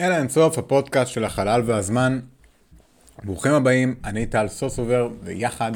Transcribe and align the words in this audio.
אלה 0.00 0.18
אינסוף, 0.18 0.58
הפודקאסט 0.58 1.12
של 1.12 1.24
החלל 1.24 1.62
והזמן. 1.66 2.20
ברוכים 3.24 3.52
הבאים, 3.52 3.94
אני 4.04 4.26
טל 4.26 4.48
סוסובר, 4.48 5.08
ויחד 5.22 5.72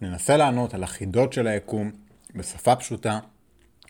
ננסה 0.00 0.36
לענות 0.36 0.74
על 0.74 0.82
החידות 0.82 1.32
של 1.32 1.46
היקום 1.46 1.90
בשפה 2.34 2.76
פשוטה 2.76 3.18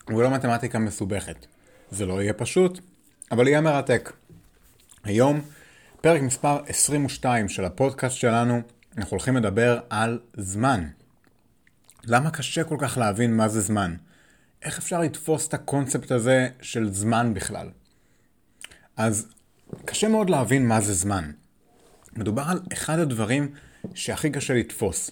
ולא 0.09 0.31
מתמטיקה 0.31 0.79
מסובכת. 0.79 1.47
זה 1.91 2.07
לא 2.07 2.23
יהיה 2.23 2.33
פשוט, 2.33 2.81
אבל 3.31 3.49
יהיה 3.49 3.61
מרתק. 3.61 4.13
היום, 5.05 5.41
פרק 6.01 6.23
מספר 6.23 6.61
22 6.67 7.49
של 7.49 7.65
הפודקאסט 7.65 8.17
שלנו, 8.17 8.61
אנחנו 8.97 9.11
הולכים 9.11 9.37
לדבר 9.37 9.81
על 9.91 10.21
זמן. 10.37 10.89
למה 12.05 12.31
קשה 12.31 12.65
כל 12.65 12.77
כך 12.81 12.99
להבין 12.99 13.37
מה 13.37 13.49
זה 13.49 13.61
זמן? 13.61 13.97
איך 14.63 14.79
אפשר 14.79 15.01
לתפוס 15.01 15.49
את 15.49 15.55
הקונספט 15.55 16.11
הזה 16.11 16.49
של 16.61 16.93
זמן 16.93 17.35
בכלל? 17.35 17.69
אז 18.97 19.29
קשה 19.85 20.09
מאוד 20.09 20.31
להבין 20.31 20.67
מה 20.67 20.81
זה 20.81 20.95
זמן. 20.95 21.31
מדובר 22.17 22.43
על 22.47 22.61
אחד 22.73 22.99
הדברים 22.99 23.51
שהכי 23.95 24.31
קשה 24.31 24.55
לתפוס. 24.55 25.11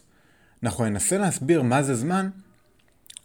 אנחנו 0.63 0.85
ננסה 0.85 1.19
להסביר 1.19 1.63
מה 1.63 1.83
זה 1.83 1.95
זמן, 1.95 2.31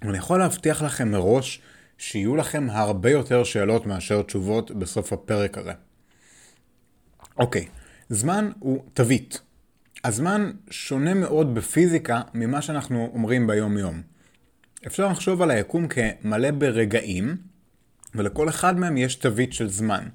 ואני 0.01 0.17
יכול 0.17 0.39
להבטיח 0.39 0.81
לכם 0.81 1.11
מראש 1.11 1.61
שיהיו 1.97 2.35
לכם 2.35 2.67
הרבה 2.69 3.11
יותר 3.11 3.43
שאלות 3.43 3.85
מאשר 3.85 4.21
תשובות 4.21 4.71
בסוף 4.71 5.13
הפרק 5.13 5.57
הזה. 5.57 5.71
אוקיי, 7.37 7.67
זמן 8.09 8.51
הוא 8.59 8.83
תווית. 8.93 9.41
הזמן 10.03 10.51
שונה 10.69 11.13
מאוד 11.13 11.55
בפיזיקה 11.55 12.21
ממה 12.33 12.61
שאנחנו 12.61 13.09
אומרים 13.13 13.47
ביום 13.47 13.77
יום. 13.77 14.01
אפשר 14.87 15.07
לחשוב 15.07 15.41
על 15.41 15.51
היקום 15.51 15.87
כמלא 15.87 16.51
ברגעים, 16.51 17.37
ולכל 18.15 18.49
אחד 18.49 18.79
מהם 18.79 18.97
יש 18.97 19.15
תווית 19.15 19.53
של 19.53 19.69
זמן. 19.69 20.07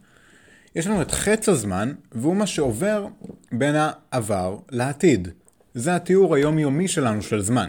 יש 0.75 0.87
לנו 0.87 1.03
את 1.03 1.11
חץ 1.11 1.49
הזמן, 1.49 1.93
והוא 2.13 2.37
מה 2.37 2.47
שעובר 2.47 3.07
בין 3.53 3.75
העבר 3.79 4.59
לעתיד. 4.71 5.29
זה 5.75 5.97
התיאור 5.97 6.35
היומיומי 6.35 6.89
שלנו 6.89 7.23
של 7.23 7.41
זמן. 7.41 7.69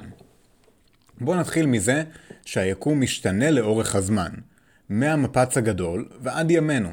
בואו 1.21 1.39
נתחיל 1.39 1.65
מזה 1.65 2.03
שהיקום 2.45 3.01
משתנה 3.01 3.51
לאורך 3.51 3.95
הזמן, 3.95 4.29
מהמפץ 4.89 5.57
הגדול 5.57 6.09
ועד 6.21 6.51
ימינו. 6.51 6.89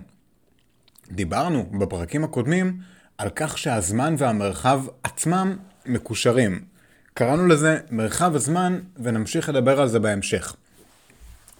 דיברנו 1.11 1.71
בפרקים 1.79 2.25
הקודמים 2.25 2.81
על 3.19 3.29
כך 3.35 3.59
שהזמן 3.59 4.15
והמרחב 4.19 4.85
עצמם 5.03 5.57
מקושרים. 5.87 6.65
קראנו 7.15 7.47
לזה 7.47 7.79
מרחב 7.91 8.35
הזמן 8.35 8.81
ונמשיך 8.97 9.49
לדבר 9.49 9.81
על 9.81 9.89
זה 9.89 9.99
בהמשך. 9.99 10.57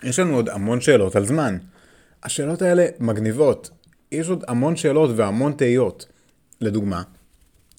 יש 0.03 0.19
לנו 0.19 0.35
עוד 0.35 0.49
המון 0.49 0.81
שאלות 0.81 1.17
על 1.17 1.25
זמן. 1.25 1.59
השאלות 2.23 2.63
האלה 2.63 2.87
מגניבות, 3.01 3.71
יש 4.13 4.29
עוד 4.29 4.45
המון 4.49 4.77
שאלות 4.77 5.11
והמון 5.17 5.53
תהיות. 5.53 6.07
לדוגמה, 6.61 7.03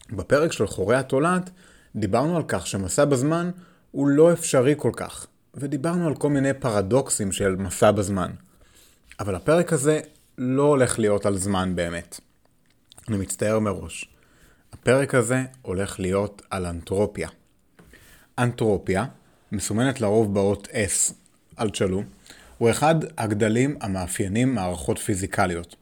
בפרק 0.10 0.52
של 0.52 0.68
חורי 0.68 0.96
התולעת 0.96 1.50
דיברנו 1.96 2.38
על 2.38 2.44
כך 2.48 2.68
שמסע 2.68 3.06
בזמן 3.06 3.52
הוא 3.92 4.08
לא 4.08 4.34
אפשרי 4.34 4.74
כל 4.78 4.92
כך, 4.96 5.28
ודיברנו 5.54 6.08
על 6.08 6.16
כל 6.16 6.30
מיני 6.30 6.54
פרדוקסים 6.54 7.32
של 7.32 7.56
מסע 7.56 7.92
בזמן. 7.92 8.32
אבל 9.20 9.36
הפרק 9.36 9.74
הזה 9.74 10.00
לא 10.38 10.64
הולך 10.64 11.00
להיות 11.00 11.26
על 11.26 11.38
זמן 11.38 11.76
באמת. 11.76 12.20
אני 13.08 13.18
מצטער 13.18 13.60
מראש. 13.60 14.10
הפרק 14.74 15.16
הזה 15.16 15.44
הולך 15.62 16.00
להיות 16.00 16.42
על 16.50 16.66
אנטרופיה. 16.66 17.30
אנטרופיה, 18.40 19.06
מסומנת 19.52 20.02
לרוב 20.02 20.34
באות 20.34 20.68
S 20.68 21.14
על 21.56 21.70
צ'לו, 21.70 22.04
הוא 22.58 22.70
אחד 22.70 22.96
הגדלים 23.18 23.78
המאפיינים 23.82 24.56
מערכות 24.56 24.98
פיזיקליות. 24.98 25.76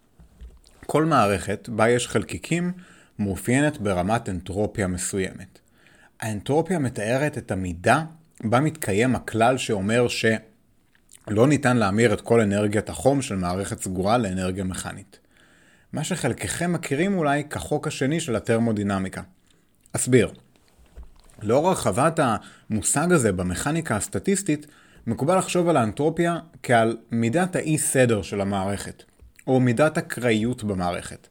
כל 0.88 1.06
מערכת 1.06 1.70
בה 1.70 1.90
יש 1.90 2.08
חלקיקים 2.08 2.72
מאופיינת 3.20 3.78
ברמת 3.78 4.30
אנטרופיה 4.30 4.88
מסוימת. 4.88 5.60
האנטרופיה 6.20 6.80
מתארת 6.80 7.38
את 7.38 7.52
המידה 7.52 8.04
בה 8.44 8.60
מתקיים 8.60 9.16
הכלל 9.16 9.58
שאומר 9.58 10.08
שלא 10.08 11.48
ניתן 11.48 11.78
להמיר 11.78 12.14
את 12.14 12.22
כל 12.22 12.42
אנרגיית 12.42 12.90
החום 12.90 13.22
של 13.22 13.36
מערכת 13.36 13.82
סגורה 13.82 14.18
לאנרגיה 14.18 14.64
מכנית. 14.64 15.20
מה 15.94 16.04
שחלקכם 16.04 16.74
מכירים 16.74 17.18
אולי 17.18 17.44
כחוק 17.44 17.88
השני 17.88 18.20
של 18.20 18.36
התרמודינמיקה. 18.36 19.22
אסביר. 19.94 20.32
לאור 21.42 21.68
הרחבת 21.68 22.20
המושג 22.70 23.12
הזה 23.12 23.32
במכניקה 23.32 23.96
הסטטיסטית, 23.96 24.68
מקובל 25.08 25.38
לחשוב 25.38 25.70
על 25.70 25.78
האנטרופיה 25.78 26.40
כעל 26.64 26.98
מידת 27.12 27.56
האי 27.56 27.78
סדר 27.78 28.22
של 28.22 28.42
המערכת. 28.42 29.04
או 29.48 29.60
מידת 29.60 29.98
אקראיות 29.98 30.64
במערכת. 30.64 31.28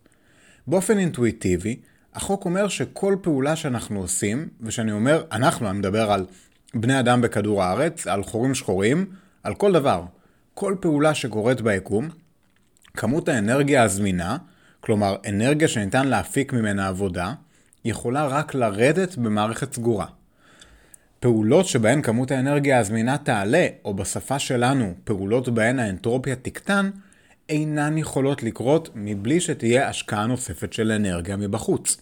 באופן 0.66 0.98
אינטואיטיבי, 0.98 1.76
החוק 2.14 2.44
אומר 2.44 2.68
שכל 2.68 3.16
פעולה 3.22 3.56
שאנחנו 3.56 4.00
עושים, 4.00 4.48
ושאני 4.60 4.92
אומר 4.92 5.24
אנחנו, 5.32 5.70
אני 5.70 5.78
מדבר 5.78 6.12
על 6.12 6.26
בני 6.74 7.00
אדם 7.00 7.20
בכדור 7.20 7.62
הארץ, 7.62 8.06
על 8.06 8.24
חורים 8.24 8.54
שחורים, 8.54 9.06
על 9.42 9.54
כל 9.54 9.72
דבר. 9.72 10.04
כל 10.54 10.76
פעולה 10.80 11.14
שקורית 11.14 11.60
ביקום, 11.60 12.08
כמות 12.96 13.28
האנרגיה 13.28 13.82
הזמינה, 13.82 14.36
כלומר 14.80 15.16
אנרגיה 15.28 15.68
שניתן 15.68 16.08
להפיק 16.08 16.52
ממנה 16.52 16.88
עבודה, 16.88 17.32
יכולה 17.84 18.26
רק 18.26 18.54
לרדת 18.54 19.16
במערכת 19.16 19.74
סגורה. 19.74 20.06
פעולות 21.20 21.66
שבהן 21.66 22.02
כמות 22.02 22.30
האנרגיה 22.30 22.78
הזמינה 22.78 23.18
תעלה, 23.18 23.66
או 23.84 23.94
בשפה 23.94 24.38
שלנו, 24.38 24.94
פעולות 25.04 25.48
בהן 25.48 25.78
האנטרופיה 25.78 26.36
תקטן, 26.36 26.90
אינן 27.48 27.98
יכולות 27.98 28.42
לקרות 28.42 28.88
מבלי 28.94 29.40
שתהיה 29.40 29.88
השקעה 29.88 30.26
נוספת 30.26 30.72
של 30.72 30.92
אנרגיה 30.92 31.36
מבחוץ. 31.36 31.96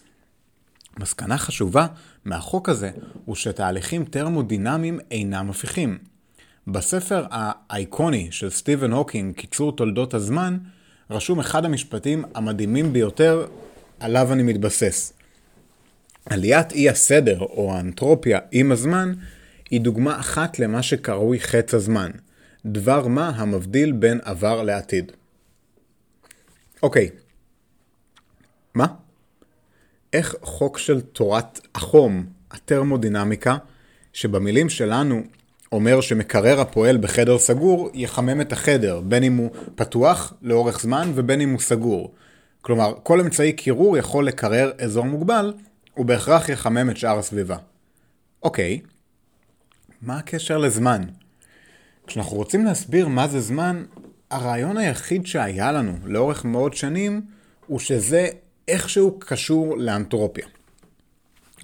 מסקנה 0.99 1.37
חשובה 1.37 1.87
מהחוק 2.25 2.69
הזה 2.69 2.91
הוא 3.25 3.35
שתהליכים 3.35 4.05
טרמודינמיים 4.05 4.99
אינם 5.11 5.49
הפיכים. 5.49 5.97
בספר 6.67 7.25
האייקוני 7.31 8.27
של 8.31 8.49
סטיבן 8.49 8.91
הוקינג, 8.91 9.35
קיצור 9.35 9.75
תולדות 9.75 10.13
הזמן, 10.13 10.57
רשום 11.09 11.39
אחד 11.39 11.65
המשפטים 11.65 12.25
המדהימים 12.35 12.93
ביותר 12.93 13.47
עליו 13.99 14.33
אני 14.33 14.43
מתבסס. 14.43 15.13
עליית 16.25 16.71
אי 16.71 16.89
הסדר 16.89 17.39
או 17.39 17.73
האנטרופיה 17.73 18.39
עם 18.51 18.71
הזמן 18.71 19.13
היא 19.69 19.81
דוגמה 19.81 20.19
אחת 20.19 20.59
למה 20.59 20.83
שקרוי 20.83 21.39
חץ 21.39 21.73
הזמן, 21.73 22.11
דבר 22.65 23.07
מה 23.07 23.29
המבדיל 23.29 23.91
בין 23.91 24.19
עבר 24.23 24.61
לעתיד. 24.63 25.11
אוקיי. 26.83 27.09
מה? 28.73 28.85
איך 30.13 30.35
חוק 30.41 30.77
של 30.77 31.01
תורת 31.01 31.59
החום, 31.75 32.25
הטרמודינמיקה, 32.51 33.57
שבמילים 34.13 34.69
שלנו 34.69 35.21
אומר 35.71 36.01
שמקרר 36.01 36.61
הפועל 36.61 36.97
בחדר 36.97 37.37
סגור, 37.37 37.89
יחמם 37.93 38.41
את 38.41 38.51
החדר, 38.51 39.01
בין 39.01 39.23
אם 39.23 39.35
הוא 39.35 39.49
פתוח 39.75 40.33
לאורך 40.41 40.79
זמן 40.79 41.11
ובין 41.15 41.41
אם 41.41 41.49
הוא 41.49 41.59
סגור. 41.59 42.13
כלומר, 42.61 42.93
כל 43.03 43.19
אמצעי 43.19 43.53
קירור 43.53 43.97
יכול 43.97 44.27
לקרר 44.27 44.71
אזור 44.79 45.05
מוגבל, 45.05 45.53
ובהכרח 45.97 46.49
יחמם 46.49 46.89
את 46.89 46.97
שאר 46.97 47.19
הסביבה. 47.19 47.57
אוקיי, 48.43 48.81
מה 50.01 50.17
הקשר 50.17 50.57
לזמן? 50.57 51.01
כשאנחנו 52.07 52.37
רוצים 52.37 52.65
להסביר 52.65 53.07
מה 53.07 53.27
זה 53.27 53.41
זמן, 53.41 53.83
הרעיון 54.31 54.77
היחיד 54.77 55.25
שהיה 55.25 55.71
לנו 55.71 55.97
לאורך 56.03 56.45
מאות 56.45 56.73
שנים 56.73 57.21
הוא 57.67 57.79
שזה 57.79 58.27
איכשהו 58.67 59.19
קשור 59.19 59.77
לאנטרופיה. 59.77 60.47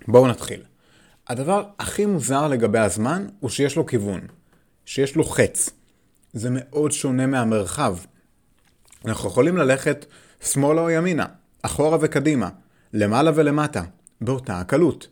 בואו 0.07 0.27
נתחיל. 0.27 0.63
הדבר 1.27 1.63
הכי 1.79 2.05
מוזר 2.05 2.47
לגבי 2.47 2.79
הזמן 2.79 3.27
הוא 3.39 3.49
שיש 3.49 3.75
לו 3.75 3.85
כיוון, 3.85 4.21
שיש 4.85 5.15
לו 5.15 5.23
חץ. 5.23 5.69
זה 6.33 6.49
מאוד 6.51 6.91
שונה 6.91 7.25
מהמרחב. 7.25 7.97
אנחנו 9.05 9.29
יכולים 9.29 9.57
ללכת 9.57 10.05
שמאלה 10.41 10.81
או 10.81 10.89
ימינה, 10.89 11.25
אחורה 11.61 11.97
וקדימה, 12.01 12.49
למעלה 12.93 13.31
ולמטה, 13.35 13.83
באותה 14.21 14.59
הקלות. 14.59 15.07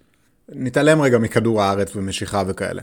נתעלם 0.50 1.02
רגע 1.02 1.18
מכדור 1.18 1.62
הארץ 1.62 1.96
ומשיכה 1.96 2.44
וכאלה. 2.48 2.82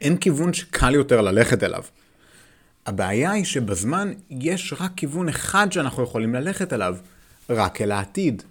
אין 0.00 0.16
כיוון 0.16 0.52
שקל 0.52 0.94
יותר 0.94 1.20
ללכת 1.20 1.62
אליו. 1.62 1.82
הבעיה 2.86 3.30
היא 3.30 3.44
שבזמן 3.44 4.12
יש 4.30 4.74
רק 4.80 4.92
כיוון 4.96 5.28
אחד 5.28 5.72
שאנחנו 5.72 6.02
יכולים 6.02 6.34
ללכת 6.34 6.72
אליו, 6.72 6.96
רק 7.50 7.80
אל 7.80 7.92
העתיד. 7.92 8.42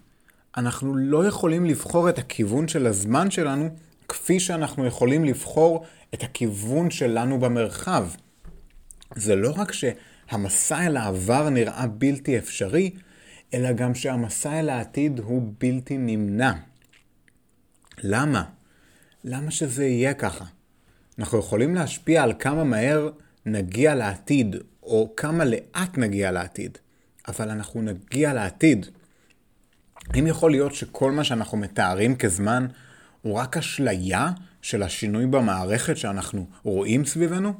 אנחנו 0.57 0.95
לא 0.95 1.27
יכולים 1.27 1.65
לבחור 1.65 2.09
את 2.09 2.19
הכיוון 2.19 2.67
של 2.67 2.87
הזמן 2.87 3.31
שלנו 3.31 3.69
כפי 4.07 4.39
שאנחנו 4.39 4.85
יכולים 4.85 5.25
לבחור 5.25 5.85
את 6.13 6.23
הכיוון 6.23 6.91
שלנו 6.91 7.39
במרחב. 7.39 8.07
זה 9.15 9.35
לא 9.35 9.53
רק 9.57 9.71
שהמסע 9.71 10.85
אל 10.85 10.97
העבר 10.97 11.49
נראה 11.49 11.87
בלתי 11.87 12.37
אפשרי, 12.37 12.91
אלא 13.53 13.71
גם 13.71 13.95
שהמסע 13.95 14.59
אל 14.59 14.69
העתיד 14.69 15.19
הוא 15.19 15.53
בלתי 15.57 15.97
נמנע. 15.97 16.51
למה? 18.03 18.43
למה 19.23 19.51
שזה 19.51 19.85
יהיה 19.85 20.13
ככה? 20.13 20.45
אנחנו 21.19 21.39
יכולים 21.39 21.75
להשפיע 21.75 22.23
על 22.23 22.33
כמה 22.39 22.63
מהר 22.63 23.09
נגיע 23.45 23.95
לעתיד, 23.95 24.55
או 24.83 25.13
כמה 25.17 25.45
לאט 25.45 25.97
נגיע 25.97 26.31
לעתיד. 26.31 26.77
אבל 27.27 27.49
אנחנו 27.49 27.81
נגיע 27.81 28.33
לעתיד. 28.33 28.85
האם 30.13 30.27
יכול 30.27 30.51
להיות 30.51 30.75
שכל 30.75 31.11
מה 31.11 31.23
שאנחנו 31.23 31.57
מתארים 31.57 32.15
כזמן 32.15 32.67
הוא 33.21 33.33
רק 33.33 33.57
אשליה 33.57 34.31
של 34.61 34.83
השינוי 34.83 35.25
במערכת 35.25 35.97
שאנחנו 35.97 36.47
רואים 36.63 37.05
סביבנו? 37.05 37.53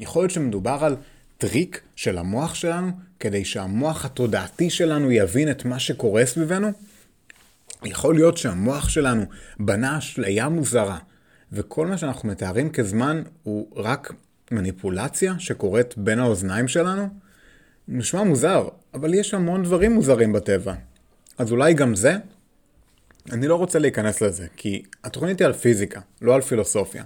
יכול 0.00 0.22
להיות 0.22 0.30
שמדובר 0.30 0.78
על 0.82 0.96
טריק 1.38 1.80
של 1.96 2.18
המוח 2.18 2.54
שלנו 2.54 2.90
כדי 3.20 3.44
שהמוח 3.44 4.04
התודעתי 4.04 4.70
שלנו 4.70 5.12
יבין 5.12 5.50
את 5.50 5.64
מה 5.64 5.78
שקורה 5.78 6.26
סביבנו? 6.26 6.68
יכול 7.84 8.14
להיות 8.14 8.36
שהמוח 8.36 8.88
שלנו 8.88 9.24
בנה 9.58 9.98
אשליה 9.98 10.48
מוזרה, 10.48 10.98
וכל 11.52 11.86
מה 11.86 11.98
שאנחנו 11.98 12.28
מתארים 12.28 12.70
כזמן 12.70 13.22
הוא 13.42 13.66
רק 13.76 14.12
מניפולציה 14.50 15.34
שקורית 15.38 15.94
בין 15.96 16.18
האוזניים 16.18 16.68
שלנו? 16.68 17.08
נשמע 17.88 18.22
מוזר, 18.22 18.68
אבל 18.94 19.14
יש 19.14 19.34
המון 19.34 19.62
דברים 19.62 19.92
מוזרים 19.92 20.32
בטבע. 20.32 20.74
אז 21.38 21.52
אולי 21.52 21.74
גם 21.74 21.94
זה? 21.94 22.16
אני 23.32 23.48
לא 23.48 23.54
רוצה 23.54 23.78
להיכנס 23.78 24.20
לזה, 24.20 24.46
כי 24.56 24.82
התוכנית 25.04 25.40
היא 25.40 25.46
על 25.46 25.52
פיזיקה, 25.52 26.00
לא 26.22 26.34
על 26.34 26.40
פילוסופיה. 26.40 27.04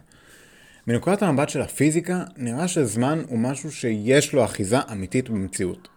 מנקודת 0.87 1.23
המבט 1.23 1.49
של 1.49 1.61
הפיזיקה, 1.61 2.25
נראה 2.37 2.69
שזמן 2.69 3.23
הוא 3.29 3.39
משהו 3.39 3.73
שיש 3.73 4.33
לו 4.33 4.45
אחיזה 4.45 4.79
אמיתית 4.93 5.31
במציאות. 5.31 5.89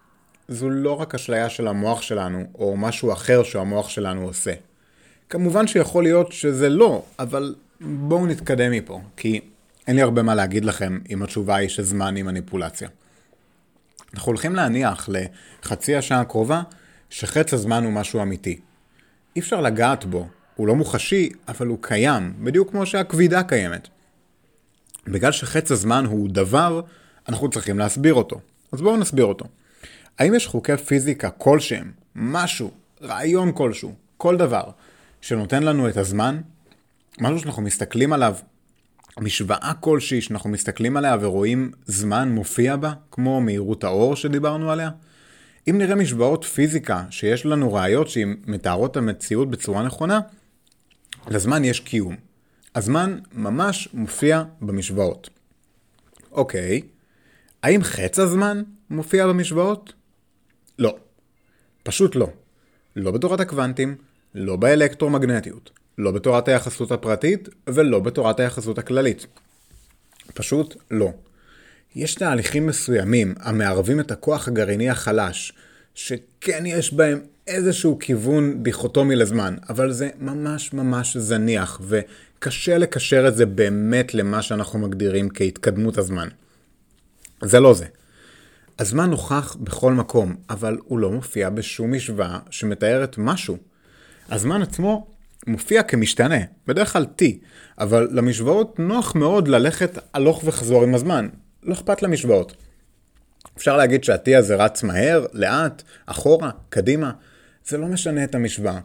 זו 0.47 0.69
לא 0.69 1.01
רק 1.01 1.15
אשליה 1.15 1.49
של 1.49 1.67
המוח 1.67 2.01
שלנו, 2.01 2.43
או 2.55 2.77
משהו 2.77 3.13
אחר 3.13 3.43
שהמוח 3.43 3.89
שלנו 3.89 4.21
עושה. 4.21 4.53
כמובן 5.29 5.67
שיכול 5.67 6.03
להיות 6.03 6.31
שזה 6.31 6.69
לא, 6.69 7.03
אבל 7.19 7.55
בואו 7.81 8.25
נתקדם 8.25 8.71
מפה, 8.71 9.01
כי 9.17 9.41
אין 9.87 9.95
לי 9.95 10.01
הרבה 10.01 10.21
מה 10.21 10.35
להגיד 10.35 10.65
לכם 10.65 10.99
אם 11.09 11.23
התשובה 11.23 11.55
היא 11.55 11.69
שזמן 11.69 12.15
היא 12.15 12.23
מניפולציה. 12.23 12.89
אנחנו 14.13 14.29
הולכים 14.29 14.55
להניח 14.55 15.09
לחצי 15.09 15.95
השעה 15.95 16.21
הקרובה 16.21 16.61
שחץ 17.09 17.53
הזמן 17.53 17.83
הוא 17.83 17.93
משהו 17.93 18.21
אמיתי. 18.21 18.59
אי 19.35 19.41
אפשר 19.41 19.61
לגעת 19.61 20.05
בו, 20.05 20.27
הוא 20.55 20.67
לא 20.67 20.75
מוחשי, 20.75 21.29
אבל 21.47 21.67
הוא 21.67 21.77
קיים, 21.81 22.33
בדיוק 22.43 22.71
כמו 22.71 22.85
שהכבידה 22.85 23.43
קיימת. 23.43 23.87
בגלל 25.07 25.31
שחץ 25.31 25.71
הזמן 25.71 26.05
הוא 26.05 26.29
דבר, 26.29 26.81
אנחנו 27.29 27.49
צריכים 27.49 27.79
להסביר 27.79 28.13
אותו. 28.13 28.41
אז 28.71 28.81
בואו 28.81 28.97
נסביר 28.97 29.25
אותו. 29.25 29.45
האם 30.19 30.33
יש 30.33 30.47
חוקי 30.47 30.77
פיזיקה 30.77 31.29
כלשהם, 31.29 31.91
משהו, 32.15 32.71
רעיון 33.01 33.51
כלשהו, 33.51 33.93
כל 34.17 34.37
דבר, 34.37 34.63
שנותן 35.21 35.63
לנו 35.63 35.89
את 35.89 35.97
הזמן? 35.97 36.41
משהו 37.19 37.39
שאנחנו 37.39 37.61
מסתכלים 37.61 38.13
עליו, 38.13 38.35
משוואה 39.19 39.71
כלשהי 39.79 40.21
שאנחנו 40.21 40.49
מסתכלים 40.49 40.97
עליה 40.97 41.17
ורואים 41.21 41.71
זמן 41.85 42.29
מופיע 42.29 42.75
בה, 42.75 42.93
כמו 43.11 43.41
מהירות 43.41 43.83
האור 43.83 44.15
שדיברנו 44.15 44.71
עליה? 44.71 44.89
אם 45.69 45.77
נראה 45.77 45.95
משוואות 45.95 46.43
פיזיקה 46.43 47.03
שיש 47.09 47.45
לנו 47.45 47.73
ראיות 47.73 48.09
שהן 48.09 48.35
מתארות 48.47 48.91
את 48.91 48.97
המציאות 48.97 49.51
בצורה 49.51 49.83
נכונה, 49.83 50.19
לזמן 51.27 51.63
יש 51.63 51.79
קיום. 51.79 52.15
הזמן 52.75 53.19
ממש 53.33 53.89
מופיע 53.93 54.43
במשוואות. 54.61 55.29
אוקיי, 56.31 56.81
האם 57.63 57.83
חץ 57.83 58.19
הזמן 58.19 58.63
מופיע 58.89 59.27
במשוואות? 59.27 59.93
לא. 60.79 60.97
פשוט 61.83 62.15
לא. 62.15 62.29
לא 62.95 63.11
בתורת 63.11 63.39
הקוונטים, 63.39 63.95
לא 64.35 64.55
באלקטרומגנטיות, 64.55 65.71
לא 66.01 66.11
בתורת 66.11 66.47
היחסות 66.47 66.91
הפרטית 66.91 67.49
ולא 67.67 67.99
בתורת 67.99 68.39
היחסות 68.39 68.77
הכללית. 68.77 69.27
פשוט 70.33 70.75
לא. 70.91 71.11
יש 71.95 72.15
תהליכים 72.15 72.67
מסוימים 72.67 73.35
המערבים 73.39 73.99
את 73.99 74.11
הכוח 74.11 74.47
הגרעיני 74.47 74.89
החלש, 74.89 75.53
שכן 75.95 76.65
יש 76.65 76.93
בהם 76.93 77.19
איזשהו 77.47 77.99
כיוון 77.99 78.63
דיכוטומי 78.63 79.15
לזמן, 79.15 79.55
אבל 79.69 79.91
זה 79.91 80.09
ממש 80.19 80.73
ממש 80.73 81.17
זניח, 81.17 81.81
וקשה 81.81 82.77
לקשר 82.77 83.27
את 83.27 83.35
זה 83.35 83.45
באמת 83.45 84.13
למה 84.13 84.41
שאנחנו 84.41 84.79
מגדירים 84.79 85.29
כהתקדמות 85.29 85.97
הזמן. 85.97 86.27
זה 87.41 87.59
לא 87.59 87.73
זה. 87.73 87.85
הזמן 88.79 89.09
נוכח 89.09 89.55
בכל 89.59 89.93
מקום, 89.93 90.35
אבל 90.49 90.77
הוא 90.83 90.99
לא 90.99 91.11
מופיע 91.11 91.49
בשום 91.49 91.93
משוואה 91.93 92.39
שמתארת 92.49 93.17
משהו. 93.17 93.57
הזמן 94.29 94.61
עצמו 94.61 95.10
מופיע 95.47 95.83
כמשתנה, 95.83 96.39
בדרך 96.67 96.93
כלל 96.93 97.05
t, 97.21 97.23
אבל 97.79 98.07
למשוואות 98.11 98.79
נוח 98.79 99.15
מאוד 99.15 99.47
ללכת 99.47 99.97
הלוך 100.13 100.41
וחזור 100.45 100.83
עם 100.83 100.95
הזמן. 100.95 101.27
לא 101.63 101.73
אכפת 101.73 102.01
למשוואות. 102.01 102.53
אפשר 103.57 103.77
להגיד 103.77 104.03
שה-t 104.03 104.37
הזה 104.37 104.55
רץ 104.55 104.83
מהר, 104.83 105.25
לאט, 105.33 105.83
אחורה, 106.05 106.49
קדימה. 106.69 107.11
זה 107.65 107.77
לא 107.77 107.87
משנה 107.87 108.23
את 108.23 108.35
המשוואה. 108.35 108.79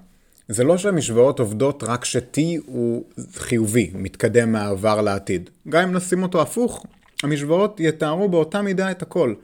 זה 0.48 0.64
לא 0.64 0.78
שהמשוואות 0.78 1.40
עובדות 1.40 1.82
רק 1.82 2.04
ש-t 2.04 2.40
הוא 2.66 3.04
חיובי, 3.34 3.90
מתקדם 3.94 4.52
מהעבר 4.52 5.00
לעתיד. 5.00 5.50
גם 5.68 5.82
אם 5.82 5.92
נשים 5.92 6.22
אותו 6.22 6.42
הפוך, 6.42 6.86
המשוואות 7.22 7.80
יתארו 7.80 8.28
באותה 8.28 8.62
מידה 8.62 8.90
את 8.90 9.02
הכל. 9.02 9.34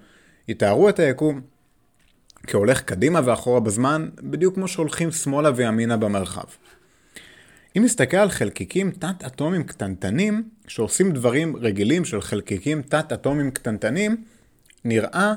יתארו 0.49 0.89
את 0.89 0.99
היקום 0.99 1.41
כהולך 2.47 2.83
קדימה 2.83 3.21
ואחורה 3.25 3.61
בזמן, 3.61 4.09
בדיוק 4.23 4.55
כמו 4.55 4.69
שהולכים 4.69 5.11
שמאלה 5.11 5.51
וימינה 5.57 5.97
במרחב. 5.97 6.45
אם 7.77 7.85
נסתכל 7.85 8.17
על 8.17 8.31
חלקיקים 8.31 8.91
תת-אטומיים 8.91 9.65
קטנטנים, 9.65 10.49
שעושים 10.67 11.13
דברים 11.13 11.57
רגילים 11.57 12.05
של 12.05 12.21
חלקיקים 12.21 12.83
תת-אטומיים 12.83 13.51
קטנטנים, 13.51 14.25
נראה 14.85 15.35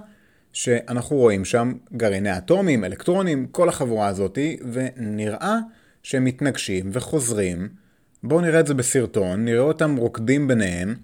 שאנחנו 0.54 1.16
רואים 1.16 1.46
שם 1.46 1.74
גרעיני 1.98 2.38
אטומים, 2.38 2.84
אלקטרונים, 2.84 3.48
כל 3.48 3.70
החבורה 3.70 4.08
הזאתי, 4.08 4.58
ונראה 4.72 5.58
שהם 6.04 6.24
מתנגשים 6.24 6.90
וחוזרים. 6.94 7.70
בואו 8.24 8.42
נראה 8.42 8.60
את 8.60 8.68
זה 8.68 8.74
בסרטון, 8.74 9.46
נראה 9.46 9.64
אותם 9.64 9.96
רוקדים 9.96 10.48
ביניהם, 10.48 10.96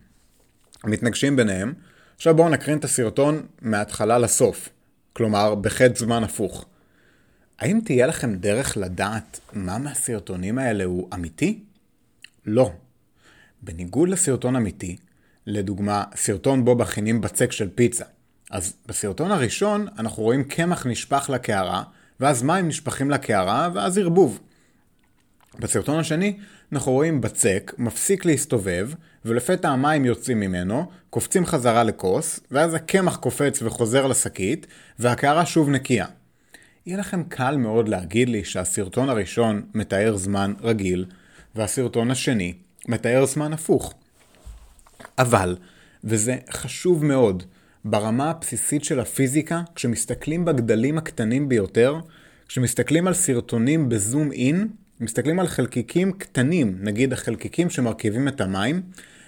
מתנגשים 0.84 1.36
ביניהם. 1.36 1.74
עכשיו 2.16 2.36
בואו 2.36 2.50
נקרין 2.50 2.78
את 2.78 2.84
הסרטון 2.84 3.46
מההתחלה 3.62 4.18
לסוף, 4.18 4.70
כלומר 5.14 5.56
בחטא 5.56 6.00
זמן 6.00 6.24
הפוך. 6.24 6.66
האם 7.62 7.80
תהיה 7.86 8.08
לכם 8.08 8.36
דרך 8.36 8.78
לדעת 8.78 9.40
מה 9.54 9.78
מהסרטונים 9.78 10.58
האלה 10.58 10.84
הוא 10.84 11.08
אמיתי? 11.14 11.60
לא. 12.46 12.72
בניגוד 13.62 14.10
לסרטון 14.10 14.56
אמיתי, 14.56 14.98
לדוגמה, 15.48 16.04
סרטון 16.16 16.66
בו 16.66 16.76
מכינים 16.76 17.22
בצק 17.22 17.52
של 17.52 17.70
פיצה. 17.76 18.06
אז 18.52 18.74
בסרטון 18.88 19.32
הראשון 19.32 19.88
אנחנו 20.00 20.24
רואים 20.24 20.44
קמח 20.44 20.86
נשפך 20.88 21.30
לקערה, 21.34 21.84
ואז 22.20 22.44
מים 22.44 22.68
נשפכים 22.68 23.12
לקערה, 23.12 23.70
ואז 23.74 23.98
ערבוב. 23.98 24.40
בסרטון 25.60 26.00
השני 26.00 26.38
אנחנו 26.72 26.92
רואים 26.92 27.22
בצק 27.22 27.74
מפסיק 27.78 28.26
להסתובב, 28.26 28.90
ולפתע 29.26 29.70
המים 29.70 30.06
יוצאים 30.06 30.40
ממנו, 30.40 30.92
קופצים 31.10 31.46
חזרה 31.46 31.84
לכוס, 31.84 32.40
ואז 32.52 32.74
הקמח 32.74 33.16
קופץ 33.16 33.62
וחוזר 33.62 34.08
לשקית, 34.08 34.68
והקערה 35.00 35.46
שוב 35.46 35.70
נקייה. 35.70 36.06
יהיה 36.86 36.98
לכם 36.98 37.24
קל 37.24 37.58
מאוד 37.58 37.90
להגיד 37.90 38.30
לי 38.30 38.44
שהסרטון 38.44 39.10
הראשון 39.10 39.62
מתאר 39.74 40.18
זמן 40.18 40.54
רגיל, 40.62 41.06
והסרטון 41.56 42.12
השני 42.12 42.54
מתאר 42.88 43.26
זמן 43.26 43.54
הפוך. 43.54 43.94
אבל, 45.18 45.58
וזה 46.04 46.38
חשוב 46.52 47.06
מאוד, 47.06 47.44
ברמה 47.86 48.30
הבסיסית 48.30 48.84
של 48.84 49.00
הפיזיקה, 49.00 49.62
כשמסתכלים 49.76 50.46
בגדלים 50.46 50.98
הקטנים 50.98 51.50
ביותר, 51.50 52.00
כשמסתכלים 52.48 53.08
על 53.08 53.14
סרטונים 53.14 53.90
בזום 53.90 54.32
אין, 54.32 54.68
מסתכלים 55.00 55.40
על 55.40 55.48
חלקיקים 55.48 56.12
קטנים, 56.12 56.78
נגיד 56.82 57.14
החלקיקים 57.14 57.70
שמרכיבים 57.70 58.28
את 58.28 58.42
המים, 58.42 58.82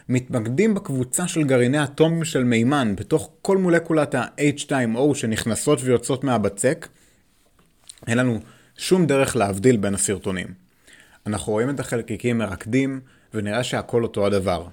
מתמקדים 0.09 0.73
בקבוצה 0.73 1.27
של 1.27 1.43
גרעיני 1.43 1.83
אטומים 1.83 2.23
של 2.23 2.43
מימן 2.43 2.95
בתוך 2.95 3.29
כל 3.41 3.57
מולקולת 3.57 4.15
ה-H2O 4.15 5.15
שנכנסות 5.15 5.79
ויוצאות 5.81 6.23
מהבצק, 6.23 6.87
אין 8.07 8.17
לנו 8.17 8.39
שום 8.77 9.05
דרך 9.05 9.35
להבדיל 9.35 9.77
בין 9.77 9.93
הסרטונים. 9.93 10.47
אנחנו 11.27 11.53
רואים 11.53 11.69
את 11.69 11.79
החלקיקים 11.79 12.37
מרקדים, 12.37 13.01
ונראה 13.33 13.63
שהכל 13.63 14.03
אותו 14.03 14.25
הדבר. 14.25 14.67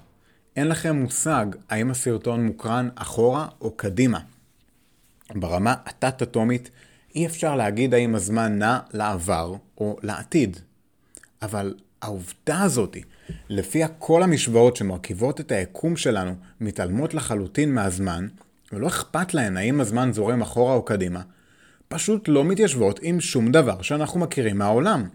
אין 0.55 0.67
לכם 0.67 0.95
מושג 0.95 1.45
האם 1.69 1.91
הסרטון 1.91 2.45
מוקרן 2.45 2.89
אחורה 2.95 3.47
או 3.61 3.71
קדימה. 3.71 4.19
ברמה 5.35 5.75
התת-אטומית 5.85 6.69
אי 7.15 7.25
אפשר 7.25 7.55
להגיד 7.55 7.93
האם 7.93 8.15
הזמן 8.15 8.59
נע 8.59 8.79
לעבר 8.93 9.55
או 9.77 9.97
לעתיד. 10.03 10.57
אבל 11.41 11.73
העובדה 12.01 12.61
הזאתי, 12.61 13.03
לפיה 13.49 13.87
כל 13.87 14.23
המשוואות 14.23 14.75
שמרכיבות 14.75 15.39
את 15.39 15.51
היקום 15.51 15.97
שלנו 15.97 16.35
מתעלמות 16.61 17.13
לחלוטין 17.13 17.73
מהזמן, 17.73 18.27
ולא 18.71 18.87
אכפת 18.87 19.33
להן 19.33 19.57
האם 19.57 19.81
הזמן 19.81 20.13
זורם 20.13 20.41
אחורה 20.41 20.73
או 20.73 20.85
קדימה, 20.85 21.21
פשוט 21.91 22.27
לא 22.27 22.43
מתיישבות 22.43 22.99
עם 23.03 23.21
שום 23.21 23.51
דבר 23.51 23.81
שאנחנו 23.81 24.19
מכירים 24.19 24.57
מהעולם. 24.57 25.09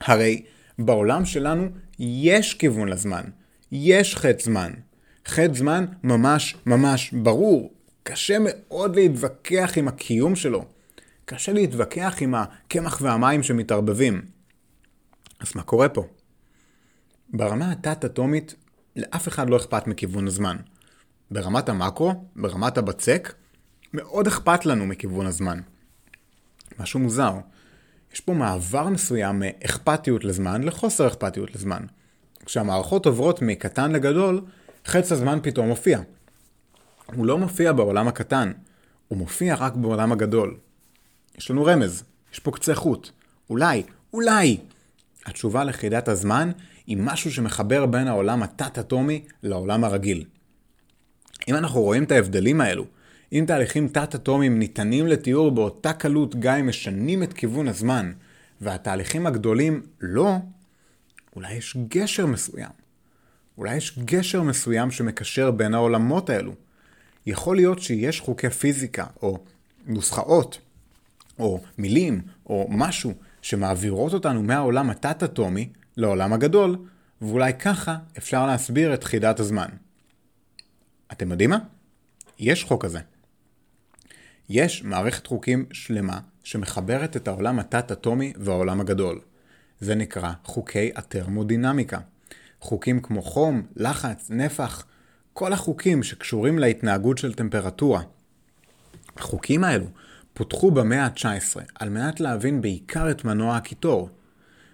הרי 0.00 0.42
בעולם 0.78 1.24
שלנו 1.24 1.68
יש 1.98 2.54
כיוון 2.54 2.88
לזמן, 2.88 3.22
יש 3.72 4.16
חטא 4.16 4.44
זמן. 4.44 4.72
חטא 5.26 5.54
זמן 5.54 5.84
ממש 6.04 6.56
ממש 6.66 7.10
ברור, 7.12 7.72
קשה 8.02 8.36
מאוד 8.40 8.96
להתווכח 8.96 9.72
עם 9.76 9.88
הקיום 9.88 10.36
שלו. 10.36 10.64
קשה 11.24 11.52
להתווכח 11.52 12.16
עם 12.20 12.34
הקמח 12.34 12.98
והמים 13.02 13.42
שמתערבבים. 13.42 14.22
אז 15.40 15.52
מה 15.56 15.62
קורה 15.62 15.88
פה? 15.88 16.06
ברמה 17.28 17.72
התת-אטומית, 17.72 18.54
לאף 18.96 19.28
אחד 19.28 19.50
לא 19.50 19.56
אכפת 19.56 19.86
מכיוון 19.86 20.26
הזמן. 20.26 20.56
ברמת 21.30 21.68
המקרו, 21.68 22.24
ברמת 22.36 22.78
הבצק, 22.78 23.34
מאוד 23.94 24.26
אכפת 24.26 24.66
לנו 24.66 24.86
מכיוון 24.86 25.26
הזמן. 25.26 25.60
משהו 26.78 27.00
מוזר. 27.00 27.34
יש 28.12 28.20
פה 28.20 28.32
מעבר 28.32 28.88
מסוים 28.88 29.38
מאכפתיות 29.38 30.24
לזמן 30.24 30.62
לחוסר 30.62 31.06
אכפתיות 31.06 31.54
לזמן. 31.54 31.82
כשהמערכות 32.46 33.06
עוברות 33.06 33.42
מקטן 33.42 33.92
לגדול, 33.92 34.40
חץ 34.86 35.12
הזמן 35.12 35.38
פתאום 35.42 35.68
מופיע. 35.68 36.00
הוא 37.14 37.26
לא 37.26 37.38
מופיע 37.38 37.72
בעולם 37.72 38.08
הקטן, 38.08 38.52
הוא 39.08 39.18
מופיע 39.18 39.54
רק 39.54 39.74
בעולם 39.74 40.12
הגדול. 40.12 40.56
יש 41.38 41.50
לנו 41.50 41.64
רמז, 41.64 42.04
יש 42.32 42.38
פה 42.38 42.50
קצה 42.50 42.74
חוט. 42.74 43.10
אולי, 43.50 43.82
אולי! 44.12 44.58
התשובה 45.26 45.64
לחידת 45.64 46.08
הזמן 46.08 46.50
היא 46.86 46.96
משהו 47.00 47.32
שמחבר 47.32 47.86
בין 47.86 48.08
העולם 48.08 48.42
התת-אטומי 48.42 49.24
לעולם 49.42 49.84
הרגיל. 49.84 50.24
אם 51.48 51.54
אנחנו 51.54 51.80
רואים 51.80 52.04
את 52.04 52.12
ההבדלים 52.12 52.60
האלו, 52.60 52.84
אם 53.32 53.44
תהליכים 53.46 53.88
תת-אטומיים 53.88 54.58
ניתנים 54.58 55.06
לתיאור 55.06 55.50
באותה 55.50 55.92
קלות 55.92 56.40
גם 56.40 56.56
אם 56.56 56.68
משנים 56.68 57.22
את 57.22 57.32
כיוון 57.32 57.68
הזמן, 57.68 58.12
והתהליכים 58.60 59.26
הגדולים 59.26 59.82
לא, 60.00 60.36
אולי 61.36 61.54
יש 61.54 61.76
גשר 61.88 62.26
מסוים. 62.26 62.70
אולי 63.58 63.76
יש 63.76 63.98
גשר 64.04 64.42
מסוים 64.42 64.90
שמקשר 64.90 65.50
בין 65.50 65.74
העולמות 65.74 66.30
האלו. 66.30 66.54
יכול 67.26 67.56
להיות 67.56 67.82
שיש 67.82 68.20
חוקי 68.20 68.50
פיזיקה, 68.50 69.06
או 69.22 69.38
נוסחאות, 69.86 70.58
או 71.38 71.60
מילים, 71.78 72.20
או 72.46 72.66
משהו, 72.70 73.14
שמעבירות 73.42 74.12
אותנו 74.12 74.42
מהעולם 74.42 74.90
התת-אטומי 74.90 75.68
לעולם 75.96 76.32
הגדול, 76.32 76.76
ואולי 77.22 77.54
ככה 77.54 77.96
אפשר 78.18 78.46
להסביר 78.46 78.94
את 78.94 79.04
חידת 79.04 79.40
הזמן. 79.40 79.68
אתם 81.12 81.30
יודעים 81.30 81.50
מה? 81.50 81.58
יש 82.38 82.64
חוק 82.64 82.84
כזה. 82.84 83.00
יש 84.54 84.84
מערכת 84.84 85.26
חוקים 85.26 85.64
שלמה 85.72 86.18
שמחברת 86.44 87.16
את 87.16 87.28
העולם 87.28 87.58
התת-אטומי 87.58 88.32
והעולם 88.36 88.80
הגדול. 88.80 89.20
זה 89.80 89.94
נקרא 89.94 90.32
חוקי 90.44 90.90
התרמודינמיקה. 90.94 91.98
חוקים 92.60 93.00
כמו 93.00 93.22
חום, 93.22 93.62
לחץ, 93.76 94.30
נפח, 94.30 94.84
כל 95.32 95.52
החוקים 95.52 96.02
שקשורים 96.02 96.58
להתנהגות 96.58 97.18
של 97.18 97.34
טמפרטורה. 97.34 98.02
החוקים 99.16 99.64
האלו 99.64 99.86
פותחו 100.34 100.70
במאה 100.70 101.04
ה-19 101.04 101.60
על 101.74 101.88
מנת 101.88 102.20
להבין 102.20 102.60
בעיקר 102.60 103.10
את 103.10 103.24
מנוע 103.24 103.56
הקיטור. 103.56 104.08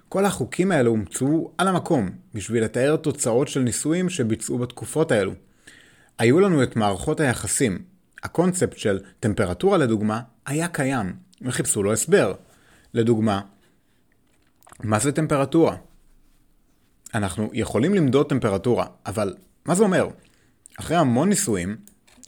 כל 0.08 0.24
החוקים 0.24 0.72
האלו 0.72 0.90
הומצאו 0.90 1.50
על 1.58 1.68
המקום 1.68 2.10
בשביל 2.34 2.64
לתאר 2.64 2.96
תוצאות 2.96 3.48
של 3.48 3.60
ניסויים 3.60 4.08
שביצעו 4.08 4.58
בתקופות 4.58 5.12
האלו. 5.12 5.32
היו 6.18 6.40
לנו 6.40 6.62
את 6.62 6.76
מערכות 6.76 7.20
היחסים. 7.20 7.87
הקונספט 8.22 8.78
של 8.78 9.00
טמפרטורה 9.20 9.78
לדוגמה 9.78 10.20
היה 10.46 10.68
קיים, 10.68 11.16
וחיפשו 11.42 11.82
לו 11.82 11.92
הסבר. 11.92 12.34
לדוגמה, 12.94 13.40
מה 14.82 14.98
זה 14.98 15.12
טמפרטורה? 15.12 15.76
אנחנו 17.14 17.50
יכולים 17.52 17.94
למדוד 17.94 18.28
טמפרטורה, 18.28 18.86
אבל 19.06 19.34
מה 19.64 19.74
זה 19.74 19.82
אומר? 19.82 20.08
אחרי 20.80 20.96
המון 20.96 21.28
ניסויים, 21.28 21.76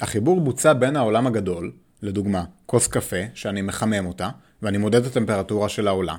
החיבור 0.00 0.40
בוצע 0.40 0.72
בין 0.72 0.96
העולם 0.96 1.26
הגדול, 1.26 1.72
לדוגמה, 2.02 2.44
כוס 2.66 2.86
קפה, 2.86 3.16
שאני 3.34 3.62
מחמם 3.62 4.06
אותה, 4.06 4.30
ואני 4.62 4.78
מודד 4.78 5.04
את 5.04 5.10
הטמפרטורה 5.10 5.68
של 5.68 5.88
העולה, 5.88 6.16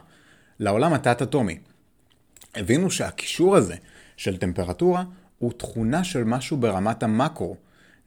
לעולם 0.60 0.94
התת-אטומי. 0.94 1.60
הבינו 2.56 2.92
שהקישור 2.92 3.56
הזה 3.56 3.76
של 4.18 4.38
טמפרטורה 4.38 5.04
הוא 5.38 5.52
תכונה 5.52 6.04
של 6.04 6.24
משהו 6.24 6.58
ברמת 6.58 7.04
המקרו. 7.04 7.56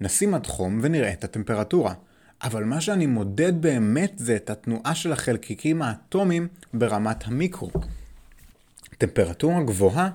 נשים 0.00 0.34
עד 0.34 0.46
חום 0.46 0.78
ונראה 0.82 1.12
את 1.12 1.24
הטמפרטורה. 1.24 1.94
אבל 2.42 2.64
מה 2.64 2.80
שאני 2.80 3.06
מודד 3.06 3.62
באמת 3.62 4.12
זה 4.16 4.36
את 4.36 4.50
התנועה 4.50 4.94
של 4.94 5.12
החלקיקים 5.12 5.82
האטומיים 5.82 6.48
ברמת 6.74 7.26
המיקרו. 7.26 7.70
טמפרטורה 8.98 9.62
גבוהה 9.62 10.10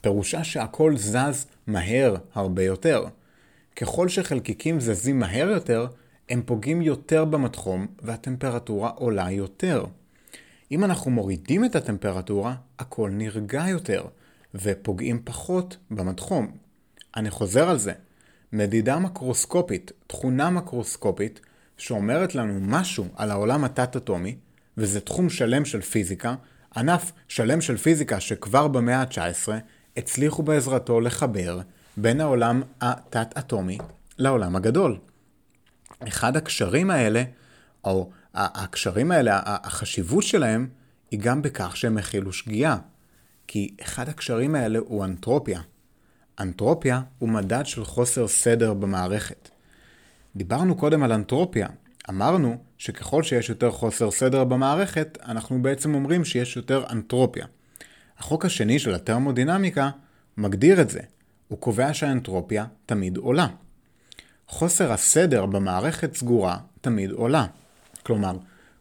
פירושה 0.00 0.44
שהכל 0.44 0.96
זז 0.96 1.46
מהר 1.66 2.16
הרבה 2.34 2.62
יותר. 2.62 3.04
ככל 3.76 4.08
שחלקיקים 4.08 4.80
זזים 4.80 5.18
מהר 5.18 5.50
יותר, 5.50 5.86
הם 6.28 6.42
פוגעים 6.46 6.82
יותר 6.82 7.24
במתחום 7.24 7.86
והטמפרטורה 8.02 8.88
עולה 8.88 9.30
יותר. 9.30 9.84
אם 10.72 10.84
אנחנו 10.84 11.10
מורידים 11.10 11.64
את 11.64 11.76
הטמפרטורה, 11.76 12.54
הכל 12.78 13.10
נרגע 13.12 13.64
יותר, 13.68 14.04
ופוגעים 14.54 15.20
פחות 15.24 15.76
במתחום. 15.90 16.50
אני 17.16 17.30
חוזר 17.30 17.68
על 17.68 17.78
זה. 17.78 17.92
מדידה 18.54 18.98
מקרוסקופית, 18.98 19.92
תכונה 20.06 20.50
מקרוסקופית, 20.50 21.40
שאומרת 21.76 22.34
לנו 22.34 22.58
משהו 22.60 23.06
על 23.16 23.30
העולם 23.30 23.64
התת-אטומי, 23.64 24.36
וזה 24.76 25.00
תחום 25.00 25.30
שלם 25.30 25.64
של 25.64 25.80
פיזיקה, 25.80 26.34
ענף 26.76 27.12
שלם 27.28 27.60
של 27.60 27.76
פיזיקה 27.76 28.20
שכבר 28.20 28.68
במאה 28.68 29.00
ה-19 29.00 29.48
הצליחו 29.96 30.42
בעזרתו 30.42 31.00
לחבר 31.00 31.60
בין 31.96 32.20
העולם 32.20 32.62
התת-אטומי 32.80 33.78
לעולם 34.18 34.56
הגדול. 34.56 34.98
אחד 36.08 36.36
הקשרים 36.36 36.90
האלה, 36.90 37.22
או 37.84 38.10
הקשרים 38.34 39.10
האלה, 39.10 39.40
החשיבות 39.44 40.24
שלהם, 40.24 40.68
היא 41.10 41.20
גם 41.20 41.42
בכך 41.42 41.76
שהם 41.76 41.98
הכילו 41.98 42.32
שגיאה. 42.32 42.76
כי 43.46 43.74
אחד 43.82 44.08
הקשרים 44.08 44.54
האלה 44.54 44.78
הוא 44.78 45.04
אנטרופיה. 45.04 45.60
אנטרופיה 46.40 47.00
הוא 47.18 47.28
מדד 47.28 47.66
של 47.66 47.84
חוסר 47.84 48.28
סדר 48.28 48.74
במערכת. 48.74 49.48
דיברנו 50.36 50.76
קודם 50.76 51.02
על 51.02 51.12
אנטרופיה. 51.12 51.68
אמרנו 52.10 52.56
שככל 52.78 53.22
שיש 53.22 53.48
יותר 53.48 53.70
חוסר 53.70 54.10
סדר 54.10 54.44
במערכת, 54.44 55.18
אנחנו 55.24 55.62
בעצם 55.62 55.94
אומרים 55.94 56.24
שיש 56.24 56.56
יותר 56.56 56.84
אנטרופיה. 56.90 57.46
החוק 58.18 58.44
השני 58.44 58.78
של 58.78 58.94
התרמודינמיקה 58.94 59.90
מגדיר 60.36 60.80
את 60.80 60.90
זה. 60.90 61.00
הוא 61.48 61.58
קובע 61.58 61.94
שהאנטרופיה 61.94 62.66
תמיד 62.86 63.16
עולה. 63.16 63.46
חוסר 64.48 64.92
הסדר 64.92 65.46
במערכת 65.46 66.14
סגורה 66.14 66.58
תמיד 66.80 67.10
עולה. 67.10 67.46
כלומר, 68.02 68.36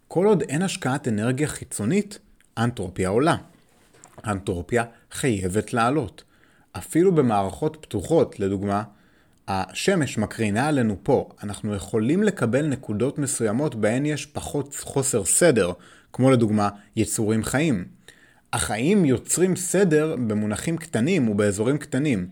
כל 0.08 0.26
עוד 0.26 0.42
אין 0.42 0.62
השקעת 0.62 1.08
אנרגיה 1.08 1.48
חיצונית, 1.48 2.20
האנטרופיה 2.58 3.10
עולה. 3.10 3.36
האנטרופיה 4.24 4.84
חייבת 5.12 5.74
לעלות. 5.74 6.24
אפילו 6.78 7.16
במערכות 7.16 7.78
פתוחות, 7.82 8.40
לדוגמה, 8.40 8.84
השמש 9.48 10.18
מקרינה 10.18 10.68
עלינו 10.68 10.98
פה, 11.04 11.30
אנחנו 11.44 11.76
יכולים 11.76 12.24
לקבל 12.24 12.68
נקודות 12.68 13.18
מסוימות 13.20 13.76
בהן 13.76 14.06
יש 14.06 14.26
פחות 14.26 14.76
חוסר 14.82 15.26
סדר, 15.26 15.72
כמו 16.14 16.32
לדוגמה 16.32 16.70
יצורים 16.96 17.44
חיים. 17.44 17.86
החיים 18.54 19.06
יוצרים 19.06 19.56
סדר 19.56 20.16
במונחים 20.28 20.78
קטנים 20.78 21.30
ובאזורים 21.30 21.78
קטנים. 21.78 22.28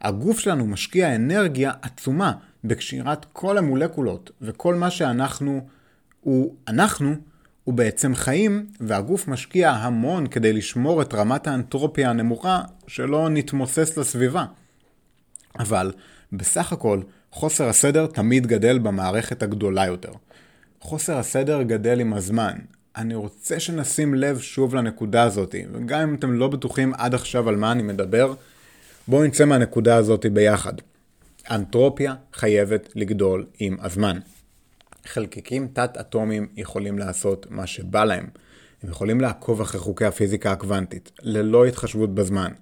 הגוף 0.00 0.38
שלנו 0.38 0.66
משקיע 0.66 1.14
אנרגיה 1.14 1.72
עצומה 1.82 2.32
בקשירת 2.64 3.26
כל 3.32 3.58
המולקולות, 3.58 4.30
וכל 4.40 4.74
מה 4.74 4.90
שאנחנו 4.90 5.66
הוא 6.20 6.54
אנחנו, 6.68 7.14
הוא 7.64 7.74
בעצם 7.74 8.14
חיים, 8.14 8.66
והגוף 8.80 9.28
משקיע 9.28 9.70
המון 9.70 10.26
כדי 10.26 10.52
לשמור 10.52 11.02
את 11.02 11.14
רמת 11.14 11.46
האנטרופיה 11.46 12.10
הנמוכה, 12.10 12.62
שלא 12.86 13.28
נתמוסס 13.28 13.96
לסביבה. 13.96 14.44
אבל, 15.58 15.92
בסך 16.32 16.72
הכל, 16.72 17.00
חוסר 17.30 17.68
הסדר 17.68 18.06
תמיד 18.06 18.46
גדל 18.46 18.78
במערכת 18.78 19.42
הגדולה 19.42 19.86
יותר. 19.86 20.12
חוסר 20.80 21.18
הסדר 21.18 21.62
גדל 21.62 22.00
עם 22.00 22.14
הזמן. 22.14 22.54
אני 22.96 23.14
רוצה 23.14 23.60
שנשים 23.60 24.14
לב 24.14 24.38
שוב 24.38 24.74
לנקודה 24.74 25.22
הזאת, 25.22 25.54
וגם 25.72 26.00
אם 26.00 26.14
אתם 26.14 26.32
לא 26.32 26.48
בטוחים 26.48 26.94
עד 26.94 27.14
עכשיו 27.14 27.48
על 27.48 27.56
מה 27.56 27.72
אני 27.72 27.82
מדבר, 27.82 28.34
בואו 29.08 29.24
נצא 29.24 29.44
מהנקודה 29.44 29.96
הזאת 29.96 30.26
ביחד. 30.26 30.72
אנטרופיה 31.50 32.14
חייבת 32.32 32.92
לגדול 32.94 33.46
עם 33.58 33.76
הזמן. 33.80 34.18
חלקיקים 35.06 35.68
תת-אטומיים 35.72 36.48
יכולים 36.56 36.98
לעשות 36.98 37.46
מה 37.50 37.66
שבא 37.66 38.04
להם. 38.04 38.26
הם 38.82 38.90
יכולים 38.90 39.20
לעקוב 39.20 39.60
אחרי 39.60 39.80
חוקי 39.80 40.04
הפיזיקה 40.04 40.52
הקוונטית, 40.52 41.12
ללא 41.22 41.66
התחשבות 41.66 42.14
בזמן. 42.14 42.52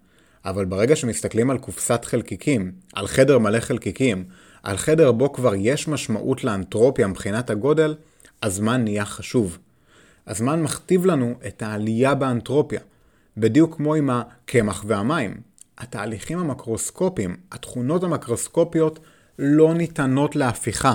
אבל 0.44 0.64
ברגע 0.64 0.96
שמסתכלים 0.96 1.50
על 1.50 1.58
קופסת 1.58 2.04
חלקיקים, 2.04 2.72
על 2.94 3.06
חדר 3.06 3.38
מלא 3.38 3.60
חלקיקים, 3.60 4.24
על 4.62 4.76
חדר 4.76 5.12
בו 5.12 5.32
כבר 5.32 5.54
יש 5.54 5.88
משמעות 5.88 6.44
לאנטרופיה 6.44 7.06
מבחינת 7.06 7.50
הגודל, 7.50 7.94
הזמן 8.42 8.84
נהיה 8.84 9.04
חשוב. 9.04 9.58
הזמן 10.26 10.62
מכתיב 10.62 11.06
לנו 11.06 11.34
את 11.46 11.62
העלייה 11.62 12.14
באנטרופיה, 12.14 12.80
בדיוק 13.36 13.76
כמו 13.76 13.94
עם 13.94 14.10
הקמח 14.10 14.84
והמים. 14.86 15.40
התהליכים 15.78 16.38
המקרוסקופיים, 16.38 17.36
התכונות 17.52 18.02
המקרוסקופיות, 18.02 18.98
לא 19.38 19.74
ניתנות 19.74 20.36
להפיכה. 20.36 20.94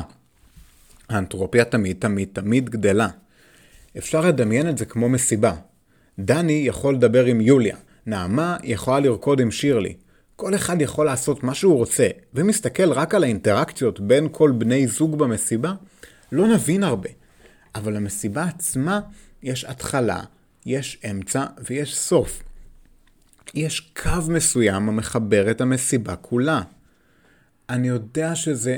האנטרופיה 1.09 1.65
תמיד 1.65 1.97
תמיד 1.99 2.29
תמיד 2.33 2.69
גדלה. 2.69 3.07
אפשר 3.97 4.21
לדמיין 4.21 4.69
את 4.69 4.77
זה 4.77 4.85
כמו 4.85 5.09
מסיבה. 5.09 5.53
דני 6.19 6.63
יכול 6.65 6.93
לדבר 6.93 7.25
עם 7.25 7.41
יוליה, 7.41 7.77
נעמה 8.05 8.57
יכולה 8.63 8.99
לרקוד 8.99 9.39
עם 9.39 9.51
שירלי. 9.51 9.95
כל 10.35 10.55
אחד 10.55 10.81
יכול 10.81 11.05
לעשות 11.05 11.43
מה 11.43 11.53
שהוא 11.53 11.77
רוצה, 11.77 12.07
ומסתכל 12.33 12.91
רק 12.91 13.15
על 13.15 13.23
האינטראקציות 13.23 13.99
בין 13.99 14.27
כל 14.31 14.51
בני 14.51 14.87
זוג 14.87 15.17
במסיבה, 15.17 15.73
לא 16.31 16.47
נבין 16.47 16.83
הרבה. 16.83 17.09
אבל 17.75 17.93
למסיבה 17.93 18.43
עצמה 18.43 18.99
יש 19.43 19.65
התחלה, 19.65 20.23
יש 20.65 21.01
אמצע 21.11 21.45
ויש 21.63 21.95
סוף. 21.95 22.43
יש 23.53 23.79
קו 23.79 24.09
מסוים 24.29 24.89
המחבר 24.89 25.51
את 25.51 25.61
המסיבה 25.61 26.15
כולה. 26.15 26.61
אני 27.69 27.87
יודע 27.87 28.35
שזה 28.35 28.77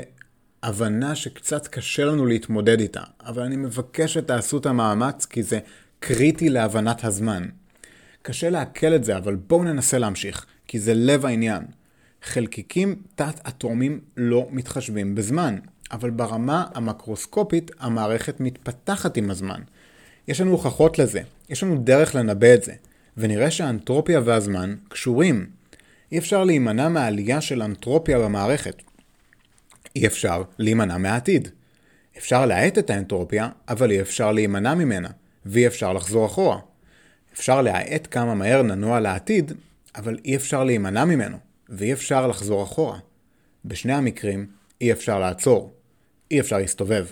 הבנה 0.62 1.14
שקצת 1.14 1.66
קשה 1.66 2.04
לנו 2.04 2.26
להתמודד 2.26 2.80
איתה, 2.80 3.02
אבל 3.26 3.42
אני 3.42 3.56
מבקש 3.56 4.14
שתעשו 4.14 4.58
את 4.58 4.66
המאמץ 4.66 5.26
כי 5.26 5.42
זה 5.42 5.58
קריטי 6.00 6.48
להבנת 6.48 7.04
הזמן. 7.04 7.48
קשה 8.22 8.50
לעכל 8.50 8.94
את 8.94 9.04
זה, 9.04 9.16
אבל 9.16 9.34
בואו 9.34 9.64
ננסה 9.64 9.98
להמשיך, 9.98 10.46
כי 10.66 10.80
זה 10.80 10.94
לב 10.94 11.26
העניין. 11.26 11.62
חלקיקים 12.22 13.02
תת-אטומיים 13.14 14.00
לא 14.16 14.46
מתחשבים 14.50 15.14
בזמן, 15.14 15.58
אבל 15.92 16.10
ברמה 16.10 16.64
המקרוסקופית 16.74 17.70
המערכת 17.78 18.40
מתפתחת 18.40 19.16
עם 19.16 19.30
הזמן. 19.30 19.60
יש 20.28 20.40
לנו 20.40 20.50
הוכחות 20.50 20.98
לזה, 20.98 21.20
יש 21.48 21.62
לנו 21.62 21.78
דרך 21.78 22.14
לנבא 22.14 22.54
את 22.54 22.62
זה, 22.62 22.72
ונראה 23.16 23.50
שהאנטרופיה 23.50 24.20
והזמן 24.24 24.74
קשורים. 24.88 25.46
אי 26.12 26.18
אפשר 26.18 26.44
להימנע 26.44 26.88
מהעלייה 26.88 27.40
של 27.40 27.62
אנטרופיה 27.62 28.18
במערכת. 28.18 28.82
אי 29.96 30.06
אפשר 30.06 30.42
להימנע 30.58 30.98
מהעתיד. 30.98 31.48
אפשר 32.18 32.46
להאט 32.46 32.78
את 32.78 32.90
האנטרופיה, 32.90 33.48
אבל 33.68 33.90
אי 33.90 34.00
אפשר 34.00 34.32
להימנע 34.32 34.74
ממנה, 34.74 35.08
ואי 35.46 35.66
אפשר 35.66 35.92
לחזור 35.92 36.26
אחורה. 36.26 36.58
אפשר 37.32 37.62
להאט 37.62 38.08
כמה 38.10 38.34
מהר 38.34 38.62
ננוע 38.62 39.00
לעתיד, 39.00 39.52
אבל 39.96 40.18
אי 40.24 40.36
אפשר 40.36 40.64
להימנע 40.64 41.04
ממנו, 41.04 41.38
ואי 41.68 41.92
אפשר 41.92 42.26
לחזור 42.26 42.62
אחורה. 42.62 42.98
בשני 43.64 43.92
המקרים 43.92 44.46
אי 44.80 44.92
אפשר 44.92 45.18
לעצור. 45.18 45.72
אי 46.30 46.40
אפשר 46.40 46.58
להסתובב. 46.58 47.06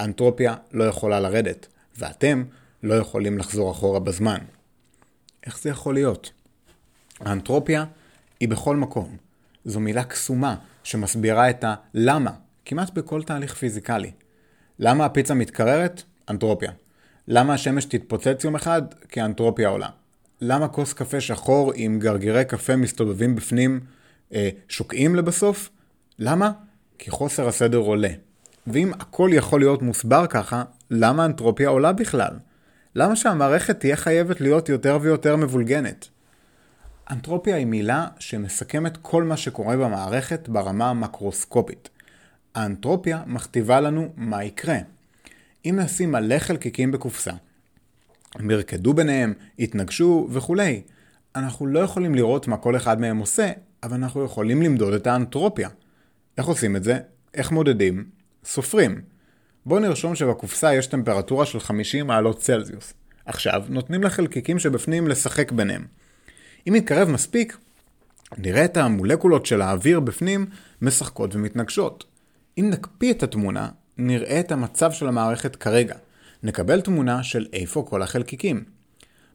אנטרופיה 0.00 0.54
לא 0.72 0.84
יכולה 0.84 1.20
לרדת, 1.20 1.66
ואתם 1.98 2.44
לא 2.82 2.94
יכולים 2.94 3.38
לחזור 3.38 3.70
אחורה 3.70 4.00
בזמן. 4.00 4.38
איך 5.46 5.58
זה 5.60 5.70
יכול 5.70 5.94
להיות? 5.94 6.32
האנטרופיה 7.20 7.84
היא 8.40 8.48
בכל 8.48 8.76
מקום. 8.76 9.16
זו 9.64 9.80
מילה 9.80 10.04
קסומה 10.04 10.54
שמסבירה 10.84 11.50
את 11.50 11.64
הלמה 11.94 12.30
כמעט 12.64 12.90
בכל 12.90 13.22
תהליך 13.22 13.54
פיזיקלי. 13.54 14.10
למה 14.78 15.04
הפיצה 15.04 15.34
מתקררת? 15.34 16.02
אנטרופיה. 16.30 16.70
למה 17.28 17.54
השמש 17.54 17.84
תתפוצץ 17.84 18.44
יום 18.44 18.54
אחד? 18.54 18.82
כי 19.08 19.20
האנטרופיה 19.20 19.68
עולה. 19.68 19.88
למה 20.40 20.68
כוס 20.68 20.92
קפה 20.92 21.20
שחור 21.20 21.72
עם 21.74 21.98
גרגירי 21.98 22.44
קפה 22.44 22.76
מסתובבים 22.76 23.34
בפנים 23.34 23.80
אה, 24.34 24.48
שוקעים 24.68 25.14
לבסוף? 25.14 25.70
למה? 26.18 26.50
כי 26.98 27.10
חוסר 27.10 27.48
הסדר 27.48 27.78
עולה. 27.78 28.08
ואם 28.66 28.92
הכל 28.92 29.30
יכול 29.32 29.60
להיות 29.60 29.82
מוסבר 29.82 30.26
ככה, 30.26 30.62
למה 30.90 31.22
האנטרופיה 31.22 31.68
עולה 31.68 31.92
בכלל? 31.92 32.32
למה 32.94 33.16
שהמערכת 33.16 33.80
תהיה 33.80 33.96
חייבת 33.96 34.40
להיות 34.40 34.68
יותר 34.68 34.98
ויותר 35.00 35.36
מבולגנת? 35.36 36.08
אנטרופיה 37.10 37.56
היא 37.56 37.66
מילה 37.66 38.06
שמסכמת 38.18 38.96
כל 39.02 39.24
מה 39.24 39.36
שקורה 39.36 39.76
במערכת 39.76 40.48
ברמה 40.48 40.90
המקרוסקופית. 40.90 41.88
האנטרופיה 42.54 43.22
מכתיבה 43.26 43.80
לנו 43.80 44.12
מה 44.16 44.44
יקרה. 44.44 44.78
אם 45.64 45.78
נשים 45.82 46.12
מלא 46.12 46.38
חלקיקים 46.38 46.92
בקופסה, 46.92 47.32
הם 48.34 48.50
ירקדו 48.50 48.94
ביניהם, 48.94 49.34
יתנגשו 49.58 50.28
וכולי, 50.30 50.82
אנחנו 51.36 51.66
לא 51.66 51.80
יכולים 51.80 52.14
לראות 52.14 52.48
מה 52.48 52.56
כל 52.56 52.76
אחד 52.76 53.00
מהם 53.00 53.18
עושה, 53.18 53.50
אבל 53.82 53.96
אנחנו 53.96 54.24
יכולים 54.24 54.62
למדוד 54.62 54.94
את 54.94 55.06
האנטרופיה. 55.06 55.68
איך 56.38 56.46
עושים 56.46 56.76
את 56.76 56.84
זה? 56.84 56.98
איך 57.34 57.52
מודדים? 57.52 58.04
סופרים. 58.44 59.00
בואו 59.66 59.80
נרשום 59.80 60.14
שבקופסה 60.14 60.74
יש 60.74 60.86
טמפרטורה 60.86 61.46
של 61.46 61.60
50 61.60 62.06
מעלות 62.06 62.38
צלזיוס. 62.38 62.94
עכשיו, 63.24 63.62
נותנים 63.68 64.02
לחלקיקים 64.02 64.58
שבפנים 64.58 65.08
לשחק 65.08 65.52
ביניהם. 65.52 65.99
אם 66.68 66.74
נתקרב 66.76 67.08
מספיק, 67.08 67.56
נראה 68.38 68.64
את 68.64 68.76
המולקולות 68.76 69.46
של 69.46 69.62
האוויר 69.62 70.00
בפנים 70.00 70.46
משחקות 70.82 71.34
ומתנגשות. 71.34 72.04
אם 72.58 72.70
נקפיא 72.70 73.12
את 73.12 73.22
התמונה, 73.22 73.68
נראה 73.98 74.40
את 74.40 74.52
המצב 74.52 74.92
של 74.92 75.08
המערכת 75.08 75.56
כרגע. 75.56 75.94
נקבל 76.42 76.80
תמונה 76.80 77.22
של 77.22 77.46
איפה 77.52 77.86
כל 77.88 78.02
החלקיקים. 78.02 78.64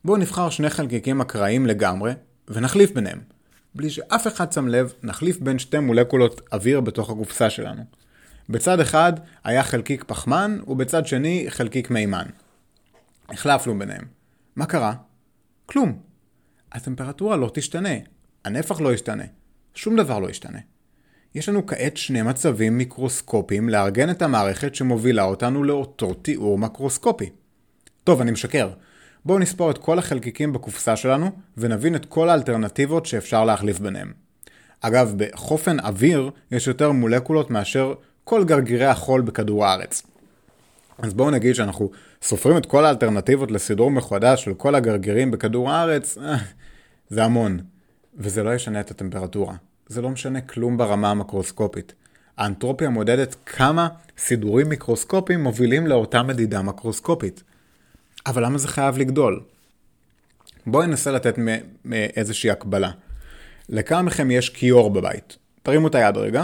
בואו 0.05 0.17
נבחר 0.17 0.49
שני 0.49 0.69
חלקיקים 0.69 1.21
אקראיים 1.21 1.65
לגמרי, 1.65 2.13
ונחליף 2.47 2.91
ביניהם. 2.91 3.19
בלי 3.75 3.89
שאף 3.89 4.27
אחד 4.27 4.51
שם 4.51 4.67
לב, 4.67 4.93
נחליף 5.03 5.39
בין 5.39 5.59
שתי 5.59 5.79
מולקולות 5.79 6.41
אוויר 6.53 6.81
בתוך 6.81 7.09
הקופסה 7.09 7.49
שלנו. 7.49 7.83
בצד 8.49 8.79
אחד 8.79 9.13
היה 9.43 9.63
חלקיק 9.63 10.03
פחמן, 10.03 10.59
ובצד 10.67 11.07
שני 11.07 11.45
חלקיק 11.49 11.89
מימן. 11.89 12.25
החלפנו 13.29 13.79
ביניהם. 13.79 14.03
מה 14.55 14.65
קרה? 14.65 14.93
כלום. 15.65 15.99
הטמפרטורה 16.75 17.35
לא 17.35 17.51
תשתנה, 17.53 17.89
הנפח 18.45 18.81
לא 18.81 18.93
ישתנה, 18.93 19.23
שום 19.75 19.95
דבר 19.95 20.19
לא 20.19 20.29
ישתנה. 20.29 20.59
יש 21.35 21.49
לנו 21.49 21.65
כעת 21.65 21.97
שני 21.97 22.21
מצבים 22.21 22.77
מיקרוסקופיים 22.77 23.69
לארגן 23.69 24.09
את 24.09 24.21
המערכת 24.21 24.75
שמובילה 24.75 25.23
אותנו 25.23 25.63
לאותו 25.63 26.13
תיאור 26.13 26.57
מקרוסקופי. 26.57 27.29
טוב, 28.03 28.21
אני 28.21 28.31
משקר. 28.31 28.69
בואו 29.25 29.39
נספור 29.39 29.71
את 29.71 29.77
כל 29.77 29.99
החלקיקים 29.99 30.53
בקופסה 30.53 30.95
שלנו 30.95 31.31
ונבין 31.57 31.95
את 31.95 32.05
כל 32.05 32.29
האלטרנטיבות 32.29 33.05
שאפשר 33.05 33.45
להחליף 33.45 33.79
ביניהם. 33.79 34.13
אגב, 34.81 35.13
בחופן 35.17 35.79
אוויר 35.79 36.29
יש 36.51 36.67
יותר 36.67 36.91
מולקולות 36.91 37.51
מאשר 37.51 37.93
כל 38.23 38.43
גרגירי 38.43 38.85
החול 38.85 39.21
בכדור 39.21 39.65
הארץ. 39.65 40.03
אז 40.97 41.13
בואו 41.13 41.31
נגיד 41.31 41.55
שאנחנו 41.55 41.91
סופרים 42.21 42.57
את 42.57 42.65
כל 42.65 42.85
האלטרנטיבות 42.85 43.51
לסידור 43.51 43.91
מחודש 43.91 44.43
של 44.43 44.53
כל 44.53 44.75
הגרגירים 44.75 45.31
בכדור 45.31 45.71
הארץ, 45.71 46.17
זה 47.09 47.23
המון. 47.23 47.59
וזה 48.17 48.43
לא 48.43 48.55
ישנה 48.55 48.79
את 48.79 48.91
הטמפרטורה. 48.91 49.55
זה 49.87 50.01
לא 50.01 50.09
משנה 50.09 50.41
כלום 50.41 50.77
ברמה 50.77 51.11
המקרוסקופית. 51.11 51.93
האנטרופיה 52.37 52.89
מודדת 52.89 53.35
כמה 53.45 53.87
סידורים 54.17 54.69
מיקרוסקופיים 54.69 55.43
מובילים 55.43 55.87
לאותה 55.87 56.23
מדידה 56.23 56.61
מקרוסקופית. 56.61 57.43
אבל 58.25 58.45
למה 58.45 58.57
זה 58.57 58.67
חייב 58.67 58.97
לגדול? 58.97 59.43
בואי 60.67 60.87
ננסה 60.87 61.11
לתת 61.11 61.35
מאיזושהי 61.85 62.51
הקבלה. 62.51 62.91
לכמה 63.69 64.01
מכם 64.01 64.31
יש 64.31 64.49
כיור 64.49 64.89
בבית? 64.89 65.37
תרימו 65.63 65.87
את 65.87 65.95
היד 65.95 66.17
רגע. 66.17 66.43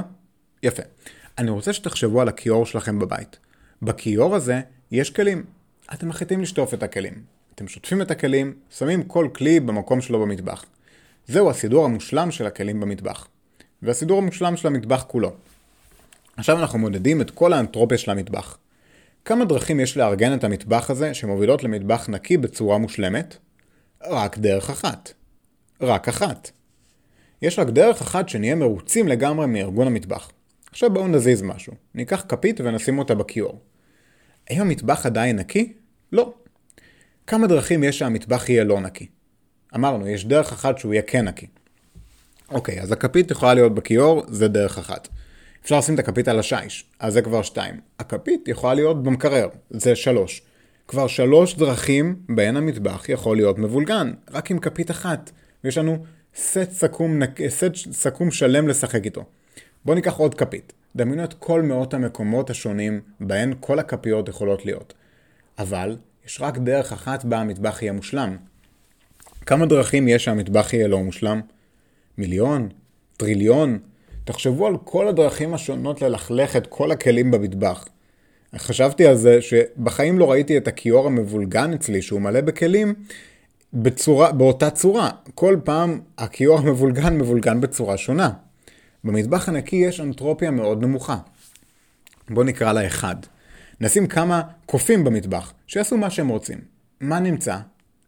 יפה. 0.64 0.84
אני 1.38 1.50
רוצה 1.50 1.74
שתחשבו 1.74 2.22
על 2.22 2.28
הכיור 2.28 2.66
שלכם 2.66 3.00
בבית. 3.00 3.40
בכיור 3.82 4.36
הזה 4.36 4.62
יש 4.92 5.10
כלים. 5.10 5.44
אתם 5.94 6.10
מחליטים 6.10 6.42
לשטוף 6.42 6.74
את 6.74 6.84
הכלים. 6.84 7.14
אתם 7.56 7.68
שוטפים 7.68 8.02
את 8.02 8.12
הכלים, 8.12 8.54
שמים 8.78 9.04
כל 9.04 9.28
כלי 9.34 9.60
במקום 9.60 10.02
שלו 10.02 10.22
במטבח. 10.22 10.66
זהו 11.28 11.50
הסידור 11.50 11.86
המושלם 11.86 12.32
של 12.32 12.46
הכלים 12.46 12.80
במטבח. 12.80 13.28
והסידור 13.82 14.18
המושלם 14.18 14.58
של 14.58 14.68
המטבח 14.68 15.06
כולו. 15.08 15.34
עכשיו 16.38 16.60
אנחנו 16.60 16.80
מודדים 16.80 17.22
את 17.22 17.32
כל 17.32 17.54
האנטרופיה 17.54 17.98
של 17.98 18.12
המטבח. 18.12 18.58
כמה 19.26 19.46
דרכים 19.46 19.80
יש 19.80 19.98
לארגן 19.98 20.34
את 20.34 20.44
המטבח 20.44 20.90
הזה 20.90 21.14
שמובילות 21.14 21.64
למטבח 21.64 22.10
נקי 22.10 22.38
בצורה 22.38 22.78
מושלמת? 22.78 23.36
רק 24.08 24.38
דרך 24.38 24.70
אחת. 24.70 25.14
רק 25.82 26.08
אחת. 26.08 26.52
יש 27.42 27.60
רק 27.60 27.68
דרך 27.68 28.02
אחת 28.02 28.30
שנהיה 28.30 28.56
מרוצים 28.56 29.08
לגמרי 29.08 29.48
מארגון 29.48 29.88
המטבח. 29.88 30.32
עכשיו 30.72 30.94
בואו 30.94 31.08
נזיז 31.08 31.42
משהו. 31.42 31.74
ניקח 31.96 32.26
כפית 32.30 32.62
ונשים 32.62 33.00
אותה 33.00 33.16
בכיור. 33.16 33.60
האם 34.50 34.62
המטבח 34.62 35.06
עדיין 35.06 35.36
נקי? 35.36 35.74
לא. 36.12 36.34
כמה 37.28 37.48
דרכים 37.48 37.84
יש 37.84 38.00
שהמטבח 38.00 38.50
יהיה 38.50 38.64
לא 38.64 38.82
נקי? 38.82 39.08
אמרנו, 39.76 40.08
יש 40.08 40.26
דרך 40.26 40.52
אחת 40.52 40.78
שהוא 40.78 40.94
יהיה 40.94 41.02
כן 41.02 41.28
נקי. 41.28 41.48
אוקיי, 42.50 42.82
אז 42.82 42.92
הכפית 42.92 43.32
יכולה 43.32 43.54
להיות 43.54 43.76
בכיור, 43.76 44.24
זה 44.28 44.48
דרך 44.48 44.78
אחת. 44.78 45.08
אפשר 45.64 45.78
לשים 45.78 45.96
את 45.96 46.00
הכפית 46.00 46.28
על 46.28 46.40
השיש, 46.40 46.86
אז 47.00 47.14
זה 47.14 47.22
כבר 47.22 47.42
שתיים. 47.42 47.80
הכפית 48.00 48.48
יכולה 48.48 48.74
להיות 48.74 49.04
במקרר, 49.04 49.50
זה 49.70 49.96
שלוש. 49.96 50.42
כבר 50.88 51.08
שלוש 51.08 51.56
דרכים 51.56 52.16
בהן 52.30 52.58
המטבח 52.58 53.10
יכול 53.10 53.38
להיות 53.38 53.60
מבולגן, 53.60 54.14
רק 54.32 54.52
עם 54.52 54.60
כפית 54.60 54.92
אחת. 54.92 55.32
ויש 55.64 55.78
לנו 55.78 56.06
סט 56.36 56.72
סכום, 56.72 57.20
סט 57.48 57.76
סכום 57.92 58.32
שלם 58.32 58.68
לשחק 58.68 59.06
איתו. 59.06 59.26
בואו 59.86 59.96
ניקח 59.96 60.16
עוד 60.18 60.36
כפית. 60.36 60.74
דמיינו 60.96 61.24
את 61.24 61.34
כל 61.34 61.62
מאות 61.62 61.94
המקומות 61.94 62.50
השונים 62.50 63.02
בהן 63.20 63.54
כל 63.60 63.80
הכפיות 63.80 64.30
יכולות 64.30 64.66
להיות. 64.66 64.94
אבל 65.60 65.98
יש 66.26 66.42
רק 66.42 66.58
דרך 66.58 66.92
אחת 66.92 67.26
בה 67.26 67.38
המטבח 67.38 67.82
יהיה 67.82 67.92
מושלם. 67.92 68.38
כמה 69.46 69.66
דרכים 69.66 70.08
יש 70.08 70.24
שהמטבח 70.24 70.74
יהיה 70.74 70.88
לא 70.88 71.04
מושלם? 71.04 71.42
מיליון? 72.18 72.70
טריליון? 73.18 73.80
תחשבו 74.24 74.68
על 74.68 74.78
כל 74.84 75.08
הדרכים 75.08 75.54
השונות 75.54 76.02
ללכלך 76.02 76.56
את 76.56 76.68
כל 76.68 76.92
הכלים 76.92 77.32
במטבח. 77.32 77.88
חשבתי 78.58 79.06
על 79.06 79.16
זה 79.16 79.42
שבחיים 79.42 80.20
לא 80.20 80.32
ראיתי 80.32 80.58
את 80.58 80.68
הכיור 80.68 81.08
המבולגן 81.08 81.74
אצלי, 81.74 82.02
שהוא 82.02 82.22
מלא 82.22 82.42
בכלים, 82.42 82.94
בצורה, 83.74 84.32
באותה 84.32 84.70
צורה. 84.70 85.10
כל 85.36 85.58
פעם 85.64 86.00
הכיור 86.18 86.60
המבולגן 86.60 87.18
מבולגן 87.18 87.62
בצורה 87.62 87.98
שונה. 87.98 88.30
במטבח 89.04 89.50
הנקי 89.50 89.76
יש 89.76 90.00
אנטרופיה 90.00 90.52
מאוד 90.52 90.82
נמוכה. 90.82 91.18
בואו 92.30 92.46
נקרא 92.46 92.74
לה 92.74 92.88
אחד. 92.88 93.16
נשים 93.82 94.08
כמה 94.08 94.42
קופים 94.66 95.04
במטבח, 95.04 95.54
שיעשו 95.68 95.98
מה 95.98 96.10
שהם 96.10 96.28
רוצים. 96.28 96.58
מה 97.00 97.20
נמצא? 97.20 97.58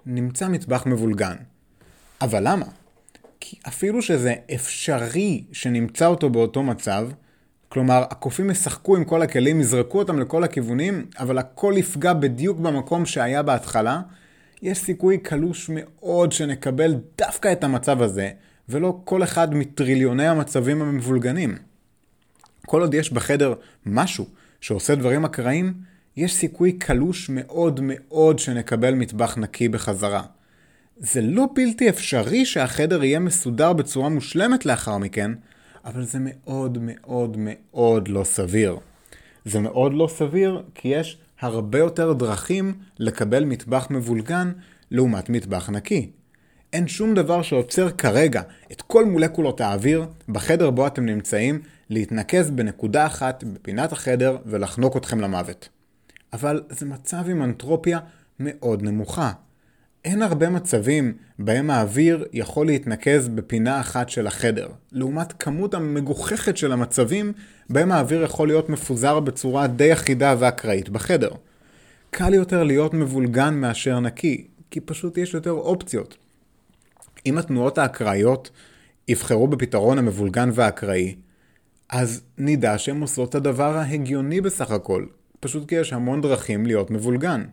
נמצא 0.06 0.48
מטבח 0.48 0.84
מבולגן. 0.86 1.36
אבל 2.22 2.48
למה? 2.48 2.66
כי 3.40 3.58
אפילו 3.68 4.02
שזה 4.02 4.34
אפשרי 4.56 5.44
שנמצא 5.52 6.06
אותו 6.06 6.30
באותו 6.30 6.64
מצב, 6.64 7.10
כלומר, 7.70 8.04
הקופים 8.10 8.50
ישחקו 8.50 8.96
עם 8.96 9.04
כל 9.04 9.22
הכלים, 9.22 9.60
יזרקו 9.60 10.00
אותם 10.00 10.20
לכל 10.20 10.44
הכיוונים, 10.44 11.06
אבל 11.20 11.38
הכל 11.38 11.74
יפגע 11.78 12.14
בדיוק 12.14 12.60
במקום 12.60 13.06
שהיה 13.06 13.44
בהתחלה, 13.44 14.02
יש 14.62 14.78
סיכוי 14.78 15.18
קלוש 15.18 15.70
מאוד 15.74 16.32
שנקבל 16.32 16.96
דווקא 17.18 17.52
את 17.52 17.64
המצב 17.64 18.02
הזה, 18.02 18.30
ולא 18.70 19.00
כל 19.04 19.24
אחד 19.24 19.56
מטריליוני 19.56 20.28
המצבים 20.28 20.82
המבולגנים. 20.82 21.58
כל 22.66 22.82
עוד 22.82 22.94
יש 22.94 23.14
בחדר 23.14 23.54
משהו 23.86 24.26
שעושה 24.64 24.96
דברים 24.96 25.26
אקראיים, 25.26 25.74
יש 26.18 26.34
סיכוי 26.34 26.72
קלוש 26.72 27.30
מאוד 27.30 27.80
מאוד 27.84 28.40
שנקבל 28.40 28.94
מטבח 28.94 29.38
נקי 29.38 29.70
בחזרה. 29.70 30.24
זה 30.98 31.22
לא 31.22 31.48
בלתי 31.56 31.90
אפשרי 31.90 32.46
שהחדר 32.46 33.04
יהיה 33.04 33.20
מסודר 33.20 33.74
בצורה 33.74 34.10
מושלמת 34.10 34.66
לאחר 34.66 34.98
מכן, 34.98 35.32
אבל 35.86 36.04
זה 36.04 36.18
מאוד 36.22 36.78
מאוד 36.82 37.38
מאוד 37.40 38.08
לא 38.08 38.24
סביר. 38.24 38.78
זה 39.46 39.60
מאוד 39.60 39.94
לא 39.94 40.08
סביר 40.08 40.64
כי 40.76 40.88
יש 40.88 41.18
הרבה 41.40 41.80
יותר 41.80 42.14
דרכים 42.14 42.74
לקבל 43.00 43.46
מטבח 43.46 43.88
מבולגן 43.90 44.52
לעומת 44.92 45.30
מטבח 45.30 45.70
נקי. 45.70 46.10
אין 46.74 46.88
שום 46.88 47.14
דבר 47.14 47.42
שעוצר 47.42 47.90
כרגע 47.90 48.42
את 48.72 48.82
כל 48.82 49.06
מולקולות 49.06 49.62
האוויר 49.62 50.06
בחדר 50.30 50.70
בו 50.70 50.88
אתם 50.88 51.06
נמצאים 51.06 51.62
להתנקז 51.94 52.52
בנקודה 52.52 53.06
אחת 53.06 53.44
בפינת 53.44 53.92
החדר 53.92 54.38
ולחנוק 54.46 54.98
אתכם 54.98 55.20
למוות. 55.20 55.70
אבל 56.34 56.64
זה 56.70 56.86
מצב 56.86 57.30
עם 57.30 57.44
אנטרופיה 57.44 58.00
מאוד 58.40 58.84
נמוכה. 58.84 59.32
אין 60.06 60.22
הרבה 60.22 60.50
מצבים 60.50 61.14
בהם 61.40 61.70
האוויר 61.70 62.26
יכול 62.34 62.66
להתנקז 62.66 63.28
בפינה 63.28 63.80
אחת 63.80 64.10
של 64.10 64.28
החדר, 64.28 64.68
לעומת 64.92 65.34
כמות 65.34 65.74
המגוחכת 65.74 66.58
של 66.58 66.72
המצבים 66.72 67.34
בהם 67.70 67.92
האוויר 67.92 68.24
יכול 68.24 68.48
להיות 68.48 68.70
מפוזר 68.70 69.20
בצורה 69.20 69.68
די 69.68 69.94
אחידה 69.94 70.36
ואקראית 70.40 70.90
בחדר. 70.90 71.32
קל 72.10 72.34
יותר 72.34 72.64
להיות 72.64 72.94
מבולגן 72.94 73.54
מאשר 73.54 74.00
נקי, 74.00 74.48
כי 74.72 74.80
פשוט 74.80 75.18
יש 75.18 75.34
יותר 75.34 75.52
אופציות. 75.52 76.18
אם 77.26 77.38
התנועות 77.38 77.78
האקראיות 77.78 78.50
יבחרו 79.08 79.48
בפתרון 79.48 79.98
המבולגן 79.98 80.50
והאקראי, 80.54 81.16
אז 81.94 82.22
נדע 82.38 82.78
שהן 82.78 83.02
עושות 83.02 83.30
את 83.30 83.36
הדבר 83.36 83.78
ההגיוני 83.78 84.42
בסך 84.42 84.72
הכל, 84.72 85.06
פשוט 85.40 85.70
כי 85.70 85.76
יש 85.76 85.94
המון 85.94 86.22
דרכים 86.22 86.66
להיות 86.66 86.92
מבולגן. 86.92 87.44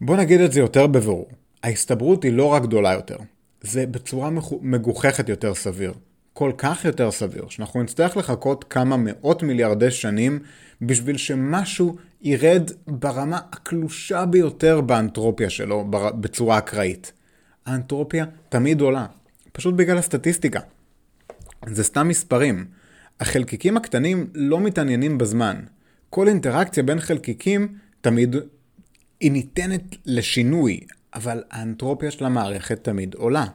בוא 0.00 0.16
נגיד 0.16 0.40
את 0.40 0.52
זה 0.52 0.60
יותר 0.60 0.86
בבירור. 0.86 1.28
ההסתברות 1.62 2.24
היא 2.24 2.32
לא 2.32 2.46
רק 2.46 2.62
גדולה 2.62 2.92
יותר, 2.92 3.16
זה 3.60 3.86
בצורה 3.86 4.30
מגוחכת 4.62 5.28
יותר 5.28 5.54
סביר. 5.54 5.92
כל 6.32 6.52
כך 6.58 6.84
יותר 6.84 7.10
סביר, 7.10 7.48
שאנחנו 7.48 7.82
נצטרך 7.82 8.16
לחכות 8.16 8.64
כמה 8.64 8.96
מאות 8.98 9.42
מיליארדי 9.42 9.90
שנים 9.90 10.38
בשביל 10.82 11.16
שמשהו 11.16 11.96
ירד 12.22 12.70
ברמה 12.86 13.38
הקלושה 13.52 14.26
ביותר 14.26 14.80
באנטרופיה 14.80 15.50
שלו 15.50 15.86
בצורה 15.90 16.58
אקראית. 16.58 17.12
האנטרופיה 17.66 18.24
תמיד 18.48 18.80
עולה, 18.80 19.06
פשוט 19.52 19.74
בגלל 19.74 19.98
הסטטיסטיקה. 19.98 20.60
זה 21.66 21.84
סתם 21.84 22.08
מספרים. 22.08 22.66
החלקיקים 23.20 23.76
הקטנים 23.76 24.26
לא 24.34 24.60
מתעניינים 24.60 25.18
בזמן. 25.18 25.56
כל 26.10 26.28
אינטראקציה 26.28 26.82
בין 26.82 27.00
חלקיקים 27.00 27.78
תמיד 28.00 28.36
היא 29.20 29.32
ניתנת 29.32 29.96
לשינוי, 30.06 30.80
אבל 31.14 31.42
האנטרופיה 31.50 32.10
של 32.10 32.24
המערכת 32.24 32.84
תמיד 32.84 33.14
עולה. 33.14 33.46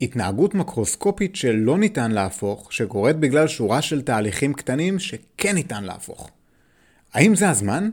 התנהגות 0.00 0.54
מקרוסקופית 0.54 1.36
שלא 1.36 1.78
ניתן 1.78 2.10
להפוך, 2.10 2.72
שקורית 2.72 3.16
בגלל 3.16 3.48
שורה 3.48 3.82
של 3.82 4.02
תהליכים 4.02 4.54
קטנים 4.54 4.98
שכן 4.98 5.54
ניתן 5.54 5.84
להפוך. 5.84 6.30
האם 7.14 7.36
זה 7.36 7.50
הזמן? 7.50 7.90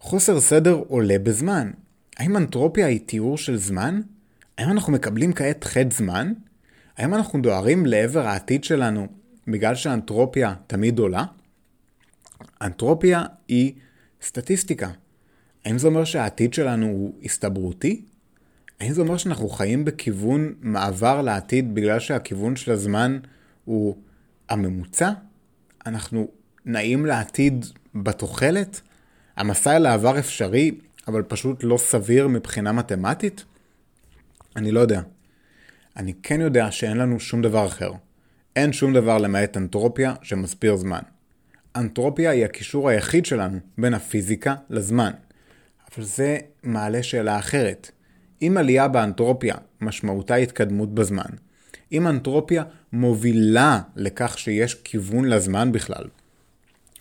חוסר 0.00 0.40
סדר 0.40 0.82
עולה 0.88 1.18
בזמן. 1.18 1.70
האם 2.16 2.36
אנטרופיה 2.36 2.86
היא 2.86 3.00
תיאור 3.06 3.38
של 3.38 3.56
זמן? 3.56 4.00
האם 4.58 4.70
אנחנו 4.70 4.92
מקבלים 4.92 5.32
כעת 5.32 5.64
חד 5.64 5.92
זמן? 5.92 6.32
האם 6.96 7.14
אנחנו 7.14 7.42
דוהרים 7.42 7.86
לעבר 7.86 8.26
העתיד 8.26 8.64
שלנו 8.64 9.06
בגלל 9.46 9.74
שאנטרופיה 9.74 10.54
תמיד 10.66 10.98
עולה? 10.98 11.24
אנטרופיה 12.62 13.24
היא 13.48 13.72
סטטיסטיקה. 14.22 14.90
האם 15.64 15.78
זה 15.78 15.86
אומר 15.86 16.04
שהעתיד 16.04 16.54
שלנו 16.54 16.86
הוא 16.86 17.14
הסתברותי? 17.24 18.02
האם 18.80 18.92
זה 18.92 19.00
אומר 19.00 19.16
שאנחנו 19.16 19.48
חיים 19.48 19.84
בכיוון 19.84 20.54
מעבר 20.60 21.22
לעתיד 21.22 21.74
בגלל 21.74 22.00
שהכיוון 22.00 22.56
של 22.56 22.72
הזמן 22.72 23.18
הוא 23.64 23.96
הממוצע? 24.48 25.10
אנחנו 25.86 26.28
נעים 26.64 27.06
לעתיד 27.06 27.66
בתוחלת? 27.94 28.80
המסע 29.36 29.76
אל 29.76 29.86
העבר 29.86 30.18
אפשרי, 30.18 30.70
אבל 31.08 31.22
פשוט 31.22 31.64
לא 31.64 31.76
סביר 31.76 32.28
מבחינה 32.28 32.72
מתמטית? 32.72 33.44
אני 34.56 34.72
לא 34.72 34.80
יודע. 34.80 35.00
אני 35.96 36.12
כן 36.22 36.40
יודע 36.40 36.70
שאין 36.70 36.96
לנו 36.96 37.20
שום 37.20 37.42
דבר 37.42 37.66
אחר. 37.66 37.92
אין 38.56 38.72
שום 38.72 38.92
דבר 38.94 39.18
למעט 39.18 39.56
אנטרופיה 39.56 40.14
שמסביר 40.22 40.76
זמן. 40.76 41.00
אנטרופיה 41.76 42.30
היא 42.30 42.44
הקישור 42.44 42.88
היחיד 42.88 43.26
שלנו 43.26 43.58
בין 43.78 43.94
הפיזיקה 43.94 44.54
לזמן. 44.70 45.10
אבל 45.96 46.04
זה 46.04 46.38
מעלה 46.62 47.02
שאלה 47.02 47.38
אחרת. 47.38 47.90
אם 48.42 48.56
עלייה 48.58 48.88
באנטרופיה 48.88 49.54
משמעותה 49.80 50.34
התקדמות 50.34 50.94
בזמן, 50.94 51.30
אם 51.92 52.06
אנטרופיה 52.06 52.64
מובילה 52.92 53.80
לכך 53.96 54.38
שיש 54.38 54.74
כיוון 54.74 55.24
לזמן 55.24 55.72
בכלל, 55.72 56.04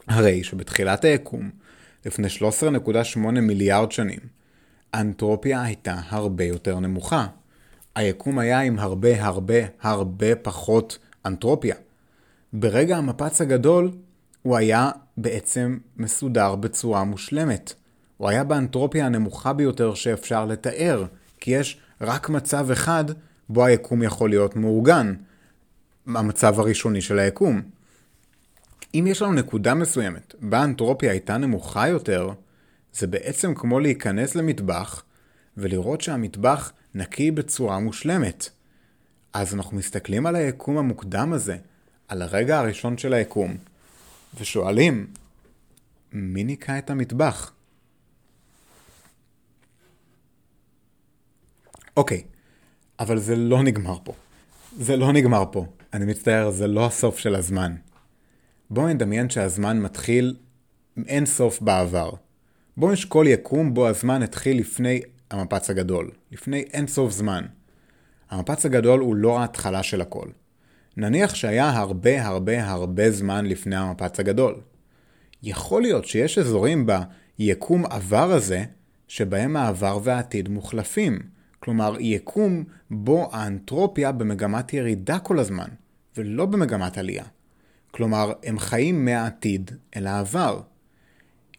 הרי 0.07 0.43
שבתחילת 0.43 1.05
היקום, 1.05 1.49
לפני 2.05 2.27
13.8 2.27 3.19
מיליארד 3.19 3.91
שנים, 3.91 4.19
האנטרופיה 4.93 5.63
הייתה 5.63 5.95
הרבה 6.09 6.43
יותר 6.43 6.79
נמוכה. 6.79 7.27
היקום 7.99 8.39
היה 8.39 8.59
עם 8.59 8.79
הרבה 8.79 9.25
הרבה 9.25 9.55
הרבה 9.81 10.35
פחות 10.35 10.97
אנטרופיה. 11.25 11.75
ברגע 12.53 12.97
המפץ 12.97 13.41
הגדול, 13.41 13.91
הוא 14.41 14.57
היה 14.57 14.91
בעצם 15.17 15.77
מסודר 15.97 16.55
בצורה 16.55 17.03
מושלמת. 17.03 17.73
הוא 18.17 18.29
היה 18.29 18.43
באנטרופיה 18.43 19.05
הנמוכה 19.05 19.53
ביותר 19.53 19.93
שאפשר 19.93 20.45
לתאר, 20.45 21.05
כי 21.39 21.51
יש 21.51 21.77
רק 22.01 22.29
מצב 22.29 22.71
אחד 22.71 23.05
בו 23.49 23.65
היקום 23.65 24.03
יכול 24.03 24.29
להיות 24.29 24.55
מאורגן, 24.55 25.13
המצב 26.07 26.59
הראשוני 26.59 27.01
של 27.01 27.19
היקום. 27.19 27.61
אם 28.93 29.05
יש 29.07 29.21
לנו 29.21 29.33
נקודה 29.33 29.73
מסוימת 29.73 30.35
בה 30.41 30.59
האנטרופיה 30.59 31.11
הייתה 31.11 31.37
נמוכה 31.37 31.87
יותר, 31.87 32.29
זה 32.93 33.07
בעצם 33.07 33.53
כמו 33.53 33.79
להיכנס 33.79 34.35
למטבח 34.35 35.03
ולראות 35.57 36.01
שהמטבח 36.01 36.71
נקי 36.95 37.31
בצורה 37.31 37.79
מושלמת. 37.79 38.49
אז 39.33 39.55
אנחנו 39.55 39.77
מסתכלים 39.77 40.25
על 40.25 40.35
היקום 40.35 40.77
המוקדם 40.77 41.33
הזה, 41.33 41.57
על 42.07 42.21
הרגע 42.21 42.59
הראשון 42.59 42.97
של 42.97 43.13
היקום, 43.13 43.57
ושואלים, 44.39 45.07
מי 46.13 46.43
ניקה 46.43 46.77
את 46.77 46.89
המטבח? 46.89 47.51
אוקיי, 51.97 52.23
אבל 52.99 53.19
זה 53.19 53.35
לא 53.35 53.63
נגמר 53.63 53.97
פה. 54.03 54.13
זה 54.77 54.97
לא 54.97 55.13
נגמר 55.13 55.43
פה. 55.51 55.65
אני 55.93 56.05
מצטער, 56.05 56.51
זה 56.51 56.67
לא 56.67 56.85
הסוף 56.85 57.19
של 57.19 57.35
הזמן. 57.35 57.75
בואו 58.69 58.87
נדמיין 58.87 59.29
שהזמן 59.29 59.79
מתחיל 59.79 60.35
אין 61.07 61.25
סוף 61.25 61.61
בעבר. 61.61 62.11
בואו 62.77 62.91
נשקול 62.91 63.27
יקום 63.27 63.73
בו 63.73 63.87
הזמן 63.87 64.23
התחיל 64.23 64.59
לפני 64.59 65.01
המפץ 65.31 65.69
הגדול, 65.69 66.11
לפני 66.31 66.59
אין 66.59 66.87
סוף 66.87 67.11
זמן. 67.11 67.45
המפץ 68.29 68.65
הגדול 68.65 68.99
הוא 68.99 69.15
לא 69.15 69.39
ההתחלה 69.39 69.83
של 69.83 70.01
הכל. 70.01 70.27
נניח 70.97 71.35
שהיה 71.35 71.69
הרבה 71.69 72.25
הרבה 72.25 72.65
הרבה 72.65 73.11
זמן 73.11 73.45
לפני 73.45 73.75
המפץ 73.75 74.19
הגדול. 74.19 74.55
יכול 75.43 75.81
להיות 75.81 76.05
שיש 76.05 76.37
אזורים 76.37 76.87
ביקום 77.39 77.85
עבר 77.85 78.31
הזה, 78.31 78.63
שבהם 79.07 79.55
העבר 79.55 79.99
והעתיד 80.03 80.49
מוחלפים. 80.49 81.19
כלומר, 81.59 81.95
יקום 81.99 82.63
בו 82.91 83.29
האנטרופיה 83.31 84.11
במגמת 84.11 84.73
ירידה 84.73 85.19
כל 85.19 85.39
הזמן, 85.39 85.67
ולא 86.17 86.45
במגמת 86.45 86.97
עלייה. 86.97 87.25
כלומר, 87.91 88.33
הם 88.43 88.59
חיים 88.59 89.05
מהעתיד 89.05 89.71
אל 89.95 90.07
העבר. 90.07 90.61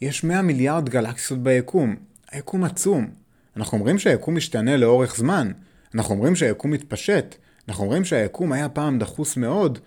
יש 0.00 0.24
100 0.24 0.42
מיליארד 0.42 0.88
גלקסיות 0.88 1.42
ביקום. 1.42 1.96
היקום 2.30 2.64
עצום. 2.64 3.19
אנחנו 3.56 3.78
אומרים 3.78 3.98
שהיקום 3.98 4.36
משתנה 4.36 4.76
לאורך 4.76 5.16
זמן. 5.16 5.52
אנחנו 5.94 6.14
אומרים 6.14 6.36
שהיקום 6.36 6.70
מתפשט. 6.70 7.34
אנחנו 7.68 7.84
אומרים 7.84 8.04
שהיקום 8.04 8.52
היה 8.52 8.68
פעם 8.68 8.98
דחוס 8.98 9.36
מאוד. 9.36 9.78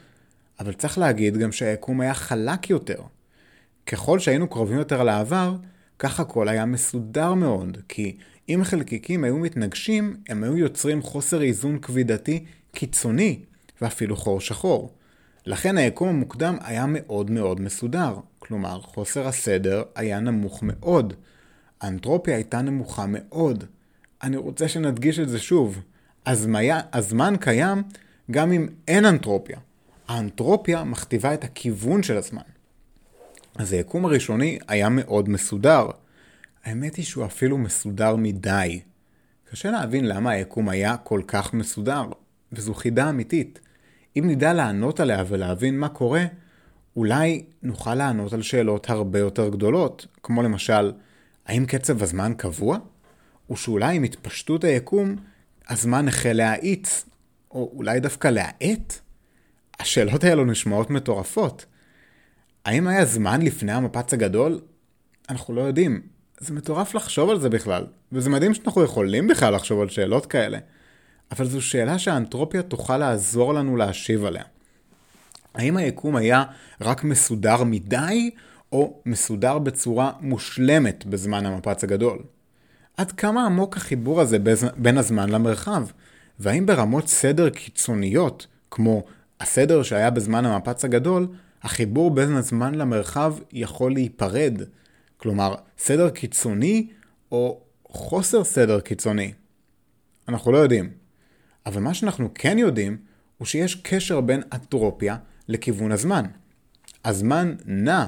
אבל 0.60 0.73
צריך 0.73 0.97
להגיד 0.97 1.38
גם 1.38 1.52
שהיקום 1.52 2.02
היה 2.02 2.13
חלק 2.13 2.69
יותר. 2.69 3.02
ככל 3.86 4.19
שהיינו 4.19 4.47
קרובים 4.47 4.78
יותר 4.78 5.04
לעבר, 5.04 5.56
כך 5.99 6.19
הכל 6.19 6.47
היה 6.47 6.65
מסודר 6.65 7.34
מאוד, 7.34 7.78
כי 7.89 8.15
אם 8.49 8.62
חלקיקים 8.63 9.23
היו 9.23 9.38
מתנגשים, 9.38 10.15
הם 10.30 10.43
היו 10.43 10.58
יוצרים 10.58 11.02
חוסר 11.02 11.41
איזון 11.41 11.80
כבידתי 11.80 12.45
קיצוני, 12.71 13.39
ואפילו 13.82 14.15
חור 14.15 14.41
שחור. 14.41 14.93
לכן 15.45 15.78
היקום 15.78 16.10
המוקדם 16.10 16.58
היה 16.62 16.86
מאוד 16.88 17.32
מאוד 17.32 17.62
מסודר, 17.62 18.15
כלומר 18.39 18.82
חוסר 18.82 19.28
הסדר 19.28 19.84
היה 19.95 20.19
נמוך 20.19 20.63
מאוד. 20.63 21.13
האנטרופיה 21.84 22.36
הייתה 22.36 22.62
נמוכה 22.62 23.06
מאוד. 23.08 23.63
אני 24.24 24.38
רוצה 24.38 24.67
שנדגיש 24.67 25.19
את 25.19 25.30
זה 25.30 25.39
שוב. 25.39 25.82
הזמיה, 26.26 26.82
הזמן 26.93 27.34
קיים 27.39 27.84
גם 28.32 28.52
אם 28.52 28.67
אין 28.88 29.06
אנטרופיה. 29.06 29.60
האנטרופיה 30.08 30.84
מכתיבה 30.84 31.34
את 31.34 31.43
הכיוון 31.43 32.04
של 32.04 32.17
הזמן. 32.17 32.41
אז 33.56 33.74
היקום 33.74 34.06
הראשוני 34.06 34.60
היה 34.67 34.89
מאוד 34.89 35.30
מסודר. 35.30 35.88
האמת 36.63 36.96
היא 36.96 37.06
שהוא 37.06 37.26
אפילו 37.26 37.58
מסודר 37.58 38.15
מדי. 38.15 38.82
קשה 39.52 39.72
להבין 39.72 40.06
למה 40.06 40.32
היקום 40.32 40.69
היה 40.69 40.98
כל 40.98 41.22
כך 41.28 41.54
מסודר, 41.54 42.04
וזו 42.52 42.74
חידה 42.74 43.10
אמיתית. 43.10 43.60
אם 44.19 44.24
נדע 44.28 44.54
לענות 44.54 45.00
עליה 45.00 45.24
ולהבין 45.28 45.80
מה 45.80 45.89
קורה, 45.89 46.26
אולי 46.96 47.43
נוכל 47.63 47.96
לענות 47.96 48.34
על 48.34 48.41
שאלות 48.41 48.89
הרבה 48.89 49.19
יותר 49.19 49.50
גדולות, 49.50 50.08
כמו 50.24 50.43
למשל, 50.43 50.91
האם 51.46 51.66
קצב 51.66 52.04
הזמן 52.04 52.34
קבוע? 52.38 52.78
או 53.50 53.58
שאולי 53.58 53.96
עם 53.96 54.04
התפשטות 54.04 54.64
היקום, 54.64 55.16
הזמן 55.70 56.08
החל 56.08 56.34
להאיץ, 56.34 57.06
או 57.52 57.72
אולי 57.76 58.00
דווקא 58.00 58.28
להאט? 58.28 58.94
השאלות 59.80 60.24
האלו 60.24 60.46
נשמעות 60.46 60.90
מטורפות. 60.90 61.66
האם 62.66 62.88
היה 62.88 63.06
זמן 63.06 63.42
לפני 63.42 63.72
המפץ 63.72 64.14
הגדול? 64.14 64.62
אנחנו 65.30 65.54
לא 65.54 65.62
יודעים. 65.62 66.02
זה 66.40 66.54
מטורף 66.54 66.96
לחשוב 66.96 67.30
על 67.30 67.40
זה 67.40 67.50
בכלל, 67.50 67.86
וזה 68.12 68.30
מדהים 68.30 68.54
שאנחנו 68.54 68.84
יכולים 68.84 69.28
בכלל 69.28 69.56
לחשוב 69.56 69.82
על 69.82 69.90
שאלות 69.90 70.26
כאלה. 70.26 70.58
אבל 71.32 71.46
זו 71.46 71.62
שאלה 71.62 72.00
שהאנטרופיה 72.00 72.62
תוכל 72.62 72.98
לעזור 72.98 73.54
לנו 73.54 73.78
להשיב 73.78 74.26
עליה. 74.26 74.44
האם 75.56 75.78
היקום 75.78 76.16
היה 76.16 76.44
רק 76.82 77.04
מסודר 77.04 77.64
מדי, 77.64 78.32
או 78.74 79.02
מסודר 79.06 79.60
בצורה 79.60 80.12
מושלמת 80.22 81.06
בזמן 81.06 81.46
המפץ 81.46 81.84
הגדול? 81.84 82.20
עד 82.98 83.12
כמה 83.12 83.46
עמוק 83.46 83.78
החיבור 83.78 84.22
הזה 84.22 84.38
בין 84.78 84.98
הזמן 84.98 85.30
למרחב? 85.30 85.88
והאם 86.40 86.66
ברמות 86.66 87.08
סדר 87.08 87.50
קיצוניות, 87.50 88.48
כמו 88.72 89.04
הסדר 89.40 89.84
שהיה 89.84 90.10
בזמן 90.10 90.46
המפץ 90.46 90.86
הגדול, 90.86 91.28
החיבור 91.64 92.12
בין 92.12 92.36
הזמן 92.36 92.76
למרחב 92.76 93.36
יכול 93.52 93.94
להיפרד. 93.94 94.62
כלומר, 95.18 95.56
סדר 95.78 96.10
קיצוני 96.10 96.88
או 97.32 97.62
חוסר 97.88 98.44
סדר 98.44 98.80
קיצוני. 98.80 99.34
אנחנו 100.28 100.52
לא 100.52 100.58
יודעים. 100.58 100.90
אבל 101.66 101.82
מה 101.82 101.94
שאנחנו 101.94 102.30
כן 102.36 102.58
יודעים, 102.58 102.98
הוא 103.38 103.46
שיש 103.46 103.76
קשר 103.76 104.22
בין 104.22 104.42
אנטרופיה 104.54 105.18
לכיוון 105.48 105.92
הזמן. 105.92 106.26
הזמן 107.06 107.56
נע 107.66 108.06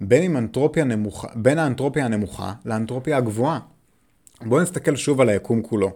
בין, 0.00 0.36
נמוכה, 0.86 1.28
בין 1.34 1.58
האנטרופיה 1.58 2.04
הנמוכה 2.04 2.52
לאנטרופיה 2.64 3.16
הגבוהה. 3.16 3.58
בואו 4.40 4.62
נסתכל 4.62 4.96
שוב 4.96 5.20
על 5.20 5.28
היקום 5.28 5.62
כולו. 5.62 5.92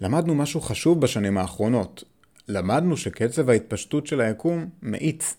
למדנו 0.00 0.34
משהו 0.34 0.60
חשוב 0.60 1.00
בשנים 1.00 1.38
האחרונות. 1.38 2.04
למדנו 2.48 2.96
שקצב 2.96 3.50
ההתפשטות 3.50 4.06
של 4.06 4.20
היקום 4.20 4.68
מאיץ. 4.82 5.36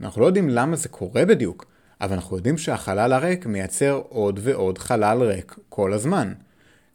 אנחנו 0.00 0.20
לא 0.20 0.26
יודעים 0.26 0.48
למה 0.48 0.76
זה 0.76 0.88
קורה 0.88 1.24
בדיוק, 1.24 1.66
אבל 2.00 2.14
אנחנו 2.14 2.36
יודעים 2.36 2.58
שהחלל 2.58 3.12
הריק 3.12 3.46
מייצר 3.46 4.02
עוד 4.08 4.40
ועוד 4.42 4.78
חלל 4.78 5.22
ריק 5.22 5.56
כל 5.68 5.92
הזמן. 5.92 6.32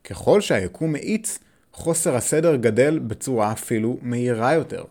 ככל 0.03 0.41
שהיקום 0.41 0.91
מאיץ, 0.91 1.39
חוסר 1.73 2.15
הסדר 2.15 2.55
גדל 2.55 2.99
בצורה 2.99 3.51
אפילו 3.51 3.97
מהירה 4.01 4.53
יותר. 4.53 4.83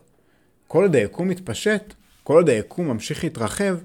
כל 0.67 0.83
עוד 0.83 0.95
היקום 0.95 1.27
מתפשט, 1.27 1.93
כל 2.23 2.33
עוד 2.33 2.49
היקום 2.49 2.87
ממשיך 2.87 3.23
להתרחב, 3.23 3.77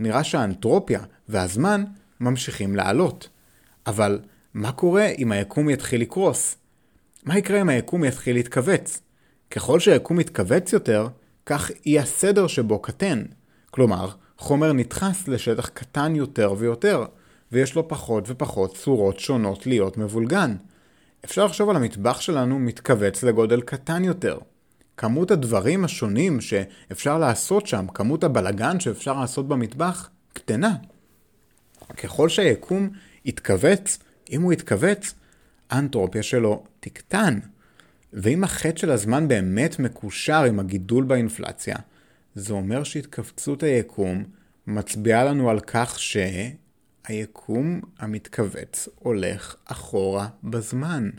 נראה 0.00 0.24
שהאנטרופיה 0.24 1.00
והזמן 1.28 1.84
ממשיכים 2.20 2.76
לעלות. 2.76 3.28
אבל 3.86 4.20
מה 4.54 4.72
קורה 4.72 5.06
אם 5.18 5.32
היקום 5.32 5.70
יתחיל 5.70 6.00
לקרוס? 6.00 6.56
מה 7.24 7.38
יקרה 7.38 7.60
אם 7.60 7.68
היקום 7.68 8.04
יתחיל 8.04 8.36
להתכווץ? 8.36 9.00
ככל 9.50 9.80
שהיקום 9.80 10.16
מתכווץ 10.16 10.72
יותר, 10.72 11.08
כך 11.46 11.70
אי 11.86 11.98
הסדר 11.98 12.46
שבו 12.46 12.78
קטן. 12.78 13.22
כלומר, 13.70 14.08
חומר 14.38 14.72
נדחס 14.72 15.28
לשטח 15.28 15.68
קטן 15.68 16.16
יותר 16.16 16.54
ויותר, 16.58 17.04
ויש 17.52 17.74
לו 17.74 17.88
פחות 17.88 18.24
ופחות 18.26 18.76
צורות 18.76 19.20
שונות 19.20 19.66
להיות 19.66 19.96
מבולגן. 19.96 20.56
אפשר 21.24 21.44
לחשוב 21.44 21.70
על 21.70 21.76
המטבח 21.76 22.20
שלנו 22.20 22.58
מתכווץ 22.58 23.22
לגודל 23.22 23.60
קטן 23.60 24.04
יותר. 24.04 24.38
כמות 25.00 25.30
הדברים 25.30 25.84
השונים 25.84 26.40
שאפשר 26.40 27.18
לעשות 27.18 27.66
שם, 27.66 27.86
כמות 27.94 28.24
הבלגן 28.24 28.80
שאפשר 28.80 29.20
לעשות 29.20 29.48
במטבח, 29.48 30.10
קטנה. 30.32 30.76
ככל 31.96 32.28
שהיקום 32.28 32.90
יתכווץ, 33.24 33.98
אם 34.30 34.42
הוא 34.42 34.52
יתכווץ, 34.52 35.14
האנטרופיה 35.70 36.22
שלו 36.22 36.64
תקטן. 36.80 37.38
ואם 38.12 38.44
החטא 38.44 38.76
של 38.80 38.90
הזמן 38.90 39.28
באמת 39.28 39.78
מקושר 39.78 40.44
עם 40.44 40.60
הגידול 40.60 41.04
באינפלציה, 41.04 41.76
זה 42.34 42.52
אומר 42.52 42.84
שהתכווצות 42.84 43.62
היקום 43.62 44.24
מצביעה 44.66 45.24
לנו 45.24 45.50
על 45.50 45.60
כך 45.60 45.98
שהיקום 45.98 47.80
המתכווץ 47.98 48.88
הולך 48.98 49.56
אחורה 49.64 50.28
בזמן. 50.44 51.10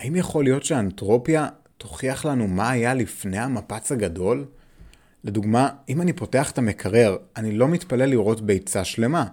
האם 0.00 0.16
יכול 0.16 0.44
להיות 0.44 0.64
שהאנטרופיה 0.64 1.48
תוכיח 1.78 2.24
לנו 2.24 2.48
מה 2.48 2.70
היה 2.70 2.94
לפני 2.94 3.38
המפץ 3.38 3.92
הגדול? 3.92 4.44
לדוגמה, 5.24 5.68
אם 5.88 6.00
אני 6.00 6.12
פותח 6.12 6.50
את 6.50 6.58
המקרר, 6.58 7.16
אני 7.36 7.52
לא 7.52 7.68
מתפלא 7.68 8.04
לראות 8.04 8.40
ביצה 8.40 8.84
שלמה. 8.84 9.26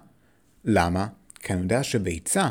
למה? 0.64 1.06
כי 1.34 1.52
אני 1.52 1.62
יודע 1.62 1.82
שביצה, 1.82 2.48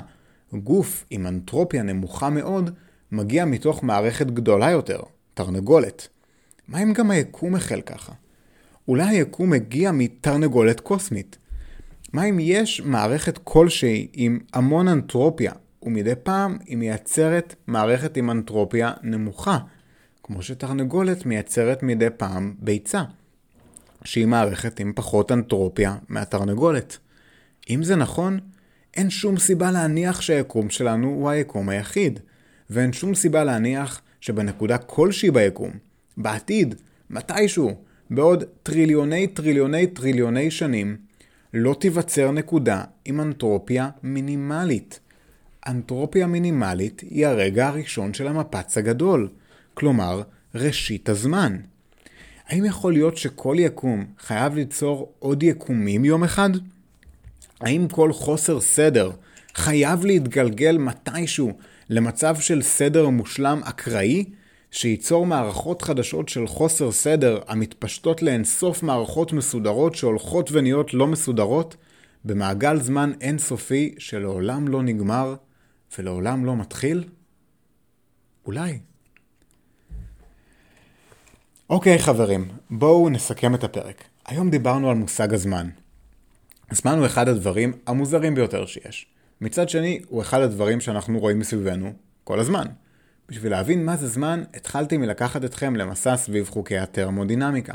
גוף 0.53 1.05
עם 1.09 1.27
אנטרופיה 1.27 1.83
נמוכה 1.83 2.29
מאוד, 2.29 2.69
מגיע 3.11 3.45
מתוך 3.45 3.83
מערכת 3.83 4.27
גדולה 4.27 4.71
יותר, 4.71 4.99
תרנגולת. 5.33 6.07
מה 6.67 6.83
אם 6.83 6.93
גם 6.93 7.11
היקום 7.11 7.55
החל 7.55 7.81
ככה? 7.81 8.13
אולי 8.87 9.17
היקום 9.17 9.49
מגיע 9.49 9.91
מתרנגולת 9.91 10.79
קוסמית. 10.79 11.37
מה 12.13 12.23
אם 12.23 12.37
יש 12.41 12.81
מערכת 12.81 13.39
כלשהי 13.43 14.07
עם 14.13 14.39
המון 14.53 14.87
אנטרופיה, 14.87 15.51
ומדי 15.87 16.13
פעם 16.23 16.57
היא 16.65 16.77
מייצרת 16.77 17.55
מערכת 17.67 18.17
עם 18.17 18.31
אנטרופיה 18.31 18.91
נמוכה, 19.03 19.57
כמו 20.23 20.41
שתרנגולת 20.41 21.25
מייצרת 21.25 21.83
מדי 21.83 22.07
פעם 22.17 22.55
ביצה, 22.59 23.03
שהיא 24.03 24.25
מערכת 24.25 24.79
עם 24.79 24.93
פחות 24.95 25.31
אנטרופיה 25.31 25.95
מהתרנגולת. 26.09 26.97
אם 27.69 27.83
זה 27.83 27.95
נכון, 27.95 28.39
אין 28.97 29.09
שום 29.09 29.37
סיבה 29.37 29.71
להניח 29.71 30.21
שהיקום 30.21 30.69
שלנו 30.69 31.07
הוא 31.07 31.29
היקום 31.29 31.69
היחיד, 31.69 32.19
ואין 32.69 32.93
שום 32.93 33.15
סיבה 33.15 33.43
להניח 33.43 34.01
שבנקודה 34.21 34.77
כלשהי 34.77 35.31
ביקום, 35.31 35.71
בעתיד, 36.17 36.75
מתישהו, 37.09 37.75
בעוד 38.09 38.43
טריליוני 38.63 39.27
טריליוני 39.27 39.87
טריליוני 39.87 40.51
שנים, 40.51 40.97
לא 41.53 41.75
תיווצר 41.79 42.31
נקודה 42.31 42.83
עם 43.05 43.21
אנטרופיה 43.21 43.89
מינימלית. 44.03 44.99
אנטרופיה 45.67 46.27
מינימלית 46.27 47.01
היא 47.09 47.27
הרגע 47.27 47.67
הראשון 47.67 48.13
של 48.13 48.27
המפץ 48.27 48.77
הגדול, 48.77 49.29
כלומר, 49.73 50.21
ראשית 50.55 51.09
הזמן. 51.09 51.57
האם 52.47 52.65
יכול 52.65 52.93
להיות 52.93 53.17
שכל 53.17 53.55
יקום 53.59 54.05
חייב 54.19 54.55
ליצור 54.55 55.11
עוד 55.19 55.43
יקומים 55.43 56.05
יום 56.05 56.23
אחד? 56.23 56.49
האם 57.61 57.87
כל 57.91 58.13
חוסר 58.13 58.59
סדר 58.59 59.11
חייב 59.55 60.05
להתגלגל 60.05 60.77
מתישהו 60.77 61.51
למצב 61.89 62.35
של 62.39 62.61
סדר 62.61 63.09
מושלם 63.09 63.61
אקראי, 63.63 64.25
שייצור 64.71 65.25
מערכות 65.25 65.81
חדשות 65.81 66.29
של 66.29 66.47
חוסר 66.47 66.91
סדר 66.91 67.39
המתפשטות 67.47 68.21
לאינסוף 68.21 68.83
מערכות 68.83 69.33
מסודרות 69.33 69.95
שהולכות 69.95 70.49
ונהיות 70.51 70.93
לא 70.93 71.07
מסודרות, 71.07 71.75
במעגל 72.25 72.79
זמן 72.81 73.11
אינסופי 73.21 73.95
שלעולם 73.97 74.67
לא 74.67 74.83
נגמר 74.83 75.35
ולעולם 75.99 76.45
לא 76.45 76.55
מתחיל? 76.55 77.03
אולי. 78.45 78.79
אוקיי 81.69 81.99
חברים, 81.99 82.47
בואו 82.69 83.09
נסכם 83.09 83.55
את 83.55 83.63
הפרק. 83.63 84.03
היום 84.25 84.49
דיברנו 84.49 84.89
על 84.89 84.95
מושג 84.95 85.33
הזמן. 85.33 85.69
הזמן 86.71 86.97
הוא 86.97 87.05
אחד 87.05 87.27
הדברים 87.27 87.73
המוזרים 87.87 88.35
ביותר 88.35 88.65
שיש. 88.65 89.05
מצד 89.41 89.69
שני, 89.69 89.99
הוא 90.07 90.21
אחד 90.21 90.41
הדברים 90.41 90.81
שאנחנו 90.81 91.19
רואים 91.19 91.39
מסביבנו 91.39 91.93
כל 92.23 92.39
הזמן. 92.39 92.65
בשביל 93.29 93.51
להבין 93.51 93.85
מה 93.85 93.97
זה 93.97 94.07
זמן, 94.07 94.43
התחלתי 94.53 94.97
מלקחת 94.97 95.45
אתכם 95.45 95.75
למסע 95.75 96.17
סביב 96.17 96.49
חוקי 96.49 96.77
הטרמודינמיקה. 96.77 97.73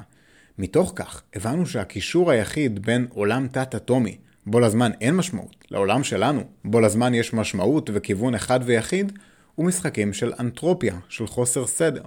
מתוך 0.59 0.93
כך, 0.97 1.23
הבנו 1.35 1.67
שהקישור 1.67 2.31
היחיד 2.31 2.83
בין 2.83 3.07
עולם 3.11 3.49
תת-אטומי, 3.49 4.19
בו 4.47 4.61
לזמן 4.61 4.91
אין 5.01 5.17
משמעות, 5.17 5.57
לעולם 5.71 6.05
שלנו, 6.05 6.43
בו 6.65 6.81
לזמן 6.81 7.15
יש 7.15 7.33
משמעות 7.33 7.91
וכיוון 7.93 8.35
אחד 8.35 8.61
ויחיד, 8.65 9.13
הוא 9.55 9.67
משחקים 9.67 10.13
של 10.13 10.33
אנטרופיה, 10.41 10.99
של 11.09 11.27
חוסר 11.27 11.67
סדר. 11.67 12.03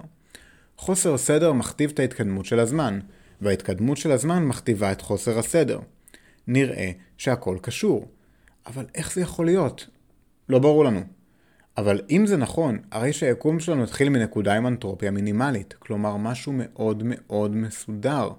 חוסר 0.76 1.18
סדר 1.18 1.52
מכתיב 1.52 1.90
את 1.90 1.98
ההתקדמות 1.98 2.46
של 2.46 2.60
הזמן, 2.60 3.00
וההתקדמות 3.40 3.96
של 3.96 4.10
הזמן 4.10 4.44
מכתיבה 4.44 4.92
את 4.92 5.00
חוסר 5.00 5.38
הסדר. 5.38 5.80
נראה 6.46 6.90
שהכל 7.18 7.58
קשור. 7.60 8.08
אבל 8.66 8.84
איך 8.94 9.14
זה 9.14 9.20
יכול 9.20 9.46
להיות? 9.46 9.86
לא 10.48 10.58
ברור 10.58 10.84
לנו. 10.84 11.00
אבל 11.76 12.00
אם 12.10 12.26
זה 12.26 12.36
נכון, 12.36 12.78
הרי 12.92 13.12
שהיקום 13.12 13.60
שלנו 13.60 13.82
התחיל 13.82 14.08
מנקודה 14.08 14.54
עם 14.54 14.66
אנטרופיה 14.66 15.10
מינימלית, 15.10 15.74
כלומר 15.78 16.16
משהו 16.16 16.52
מאוד 16.56 17.02
מאוד 17.06 17.56
מסודר. 17.56 18.30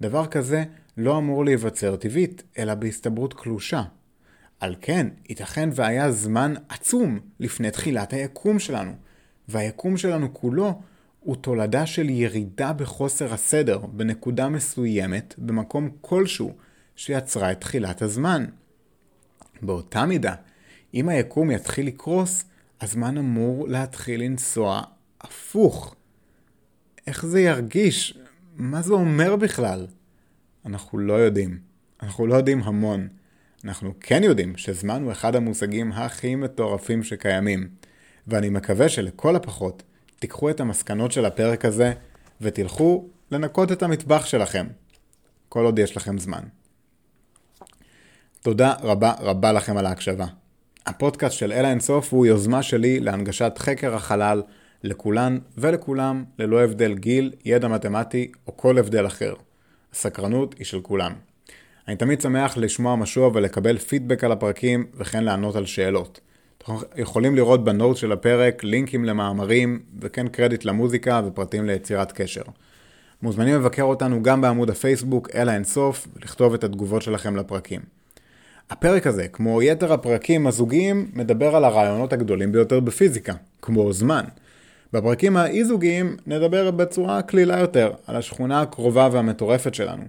דבר 0.00 0.26
כזה 0.26 0.64
לא 0.96 1.18
אמור 1.18 1.44
להיווצר 1.44 1.96
טבעית, 1.96 2.42
אלא 2.58 2.74
בהסתברות 2.74 3.34
קלושה. 3.34 3.82
על 4.60 4.74
כן, 4.80 5.08
ייתכן 5.28 5.68
והיה 5.72 6.12
זמן 6.12 6.54
עצום 6.68 7.20
לפני 7.40 7.70
תחילת 7.70 8.12
היקום 8.12 8.58
שלנו, 8.58 8.92
והיקום 9.48 9.96
שלנו 9.96 10.34
כולו 10.34 10.80
הוא 11.20 11.36
תולדה 11.36 11.86
של 11.86 12.10
ירידה 12.10 12.72
בחוסר 12.72 13.34
הסדר 13.34 13.78
בנקודה 13.78 14.48
מסוימת 14.48 15.34
במקום 15.38 15.90
כלשהו 16.00 16.52
שיצרה 16.96 17.52
את 17.52 17.60
תחילת 17.60 18.02
הזמן. 18.02 18.46
באותה 19.62 20.06
מידה, 20.06 20.34
אם 20.94 21.08
היקום 21.08 21.50
יתחיל 21.50 21.86
לקרוס, 21.86 22.44
הזמן 22.80 23.18
אמור 23.18 23.68
להתחיל 23.68 24.20
לנסוע 24.20 24.82
הפוך. 25.20 25.94
איך 27.06 27.26
זה 27.26 27.40
ירגיש? 27.40 28.18
מה 28.56 28.82
זה 28.82 28.92
אומר 28.92 29.36
בכלל? 29.36 29.86
אנחנו 30.66 30.98
לא 30.98 31.14
יודעים. 31.14 31.58
אנחנו 32.02 32.26
לא 32.26 32.34
יודעים 32.34 32.62
המון. 32.62 33.08
אנחנו 33.64 33.94
כן 34.00 34.22
יודעים 34.24 34.56
שזמן 34.56 35.02
הוא 35.02 35.12
אחד 35.12 35.36
המושגים 35.36 35.92
הכי 35.92 36.34
מטורפים 36.34 37.02
שקיימים, 37.02 37.68
ואני 38.26 38.50
מקווה 38.50 38.88
שלכל 38.88 39.36
הפחות 39.36 39.82
תיקחו 40.18 40.50
את 40.50 40.60
המסקנות 40.60 41.12
של 41.12 41.24
הפרק 41.24 41.64
הזה 41.64 41.92
ותלכו 42.40 43.08
לנקות 43.30 43.72
את 43.72 43.82
המטבח 43.82 44.26
שלכם, 44.26 44.66
כל 45.48 45.64
עוד 45.64 45.78
יש 45.78 45.96
לכם 45.96 46.18
זמן. 46.18 46.42
תודה 48.42 48.74
רבה 48.82 49.12
רבה 49.20 49.52
לכם 49.52 49.76
על 49.76 49.86
ההקשבה. 49.86 50.26
הפודקאסט 50.86 51.38
של 51.38 51.52
אלה 51.52 51.70
אינסוף 51.70 52.12
הוא 52.12 52.26
יוזמה 52.26 52.62
שלי 52.62 53.00
להנגשת 53.00 53.52
חקר 53.58 53.94
החלל 53.94 54.42
לכולן 54.82 55.38
ולכולם 55.58 56.24
ללא 56.38 56.62
הבדל 56.62 56.94
גיל, 56.94 57.32
ידע 57.44 57.68
מתמטי 57.68 58.32
או 58.46 58.56
כל 58.56 58.78
הבדל 58.78 59.06
אחר. 59.06 59.34
הסקרנות 59.94 60.54
היא 60.58 60.66
של 60.66 60.80
כולם. 60.80 61.12
אני 61.88 61.96
תמיד 61.96 62.20
שמח 62.20 62.56
לשמוע 62.56 62.96
משוע 62.96 63.30
ולקבל 63.34 63.78
פידבק 63.78 64.24
על 64.24 64.32
הפרקים 64.32 64.86
וכן 64.94 65.24
לענות 65.24 65.56
על 65.56 65.66
שאלות. 65.66 66.20
אתם 66.58 66.72
יכולים 66.96 67.36
לראות 67.36 67.64
בנוט 67.64 67.96
של 67.96 68.12
הפרק 68.12 68.64
לינקים 68.64 69.04
למאמרים 69.04 69.82
וכן 70.00 70.28
קרדיט 70.28 70.64
למוזיקה 70.64 71.22
ופרטים 71.26 71.66
ליצירת 71.66 72.12
קשר. 72.12 72.42
מוזמנים 73.22 73.54
לבקר 73.54 73.82
אותנו 73.82 74.22
גם 74.22 74.40
בעמוד 74.40 74.70
הפייסבוק 74.70 75.28
אלה 75.34 75.54
אינסוף 75.54 76.08
ולכתוב 76.16 76.54
את 76.54 76.64
התגובות 76.64 77.02
שלכם 77.02 77.36
לפרקים. 77.36 77.80
הפרק 78.70 79.06
הזה, 79.06 79.28
כמו 79.28 79.62
יתר 79.62 79.92
הפרקים 79.92 80.46
הזוגיים, 80.46 81.10
מדבר 81.14 81.56
על 81.56 81.64
הרעיונות 81.64 82.12
הגדולים 82.12 82.52
ביותר 82.52 82.80
בפיזיקה, 82.80 83.34
כמו 83.62 83.92
זמן. 83.92 84.24
בפרקים 84.94 85.36
האי-זוגיים 85.36 86.16
נדבר 86.26 86.70
בצורה 86.70 87.22
קלילה 87.22 87.58
יותר 87.58 87.92
על 88.06 88.16
השכונה 88.16 88.60
הקרובה 88.60 89.08
והמטורפת 89.12 89.74
שלנו. 89.74 90.02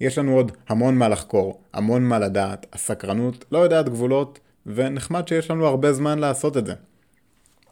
יש 0.00 0.18
לנו 0.18 0.32
עוד 0.36 0.52
המון 0.68 0.94
מה 0.94 1.08
לחקור, 1.08 1.60
המון 1.74 2.02
מה 2.02 2.18
לדעת, 2.18 2.66
הסקרנות 2.72 3.44
לא 3.52 3.58
יודעת 3.58 3.88
גבולות, 3.88 4.38
ונחמד 4.66 5.28
שיש 5.28 5.50
לנו 5.50 5.66
הרבה 5.66 5.92
זמן 5.92 6.18
לעשות 6.18 6.56
את 6.56 6.66
זה. 6.66 6.72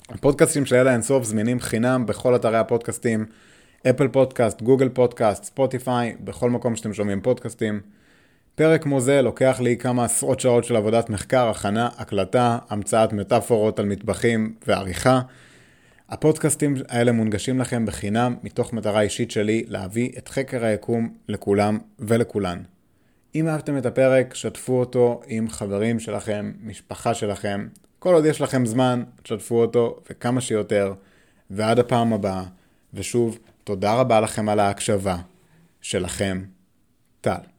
הפודקאסטים 0.08 0.66
של 0.66 0.76
אלה 0.76 0.92
אינסוף 0.92 1.24
זמינים 1.24 1.60
חינם 1.60 2.06
בכל 2.06 2.36
אתרי 2.36 2.58
הפודקאסטים, 2.58 3.26
אפל 3.90 4.08
פודקאסט, 4.08 4.62
גוגל 4.62 4.88
פודקאסט, 4.88 5.44
ספוטיפיי, 5.44 6.16
בכל 6.20 6.50
מקום 6.50 6.76
שאתם 6.76 6.94
שומעים 6.94 7.20
פודקאסטים. 7.20 7.80
פרק 8.54 8.82
כמו 8.82 9.00
זה 9.00 9.22
לוקח 9.22 9.60
לי 9.60 9.76
כמה 9.76 10.04
עשרות 10.04 10.40
שעות 10.40 10.64
של 10.64 10.76
עבודת 10.76 11.10
מחקר, 11.10 11.48
הכנה, 11.48 11.88
הקלטה, 11.98 12.58
המצאת 12.70 13.12
מטאפורות 13.12 13.78
על 13.78 13.86
מטבחים 13.86 14.54
ועריכה. 14.66 15.20
הפודקאסטים 16.08 16.74
האלה 16.88 17.12
מונגשים 17.12 17.58
לכם 17.58 17.86
בחינם 17.86 18.36
מתוך 18.42 18.72
מטרה 18.72 19.00
אישית 19.00 19.30
שלי 19.30 19.64
להביא 19.68 20.10
את 20.18 20.28
חקר 20.28 20.64
היקום 20.64 21.14
לכולם 21.28 21.78
ולכולן. 21.98 22.62
אם 23.34 23.48
אהבתם 23.48 23.78
את 23.78 23.86
הפרק, 23.86 24.34
שתפו 24.34 24.80
אותו 24.80 25.20
עם 25.26 25.48
חברים 25.48 26.00
שלכם, 26.00 26.52
משפחה 26.62 27.14
שלכם. 27.14 27.68
כל 27.98 28.14
עוד 28.14 28.24
יש 28.24 28.40
לכם 28.40 28.66
זמן, 28.66 29.02
תשתפו 29.22 29.60
אותו 29.60 30.00
וכמה 30.10 30.40
שיותר. 30.40 30.94
ועד 31.50 31.78
הפעם 31.78 32.12
הבאה, 32.12 32.44
ושוב, 32.94 33.38
תודה 33.64 33.94
רבה 33.94 34.20
לכם 34.20 34.48
על 34.48 34.60
ההקשבה 34.60 35.16
שלכם, 35.80 36.42
טל. 37.20 37.57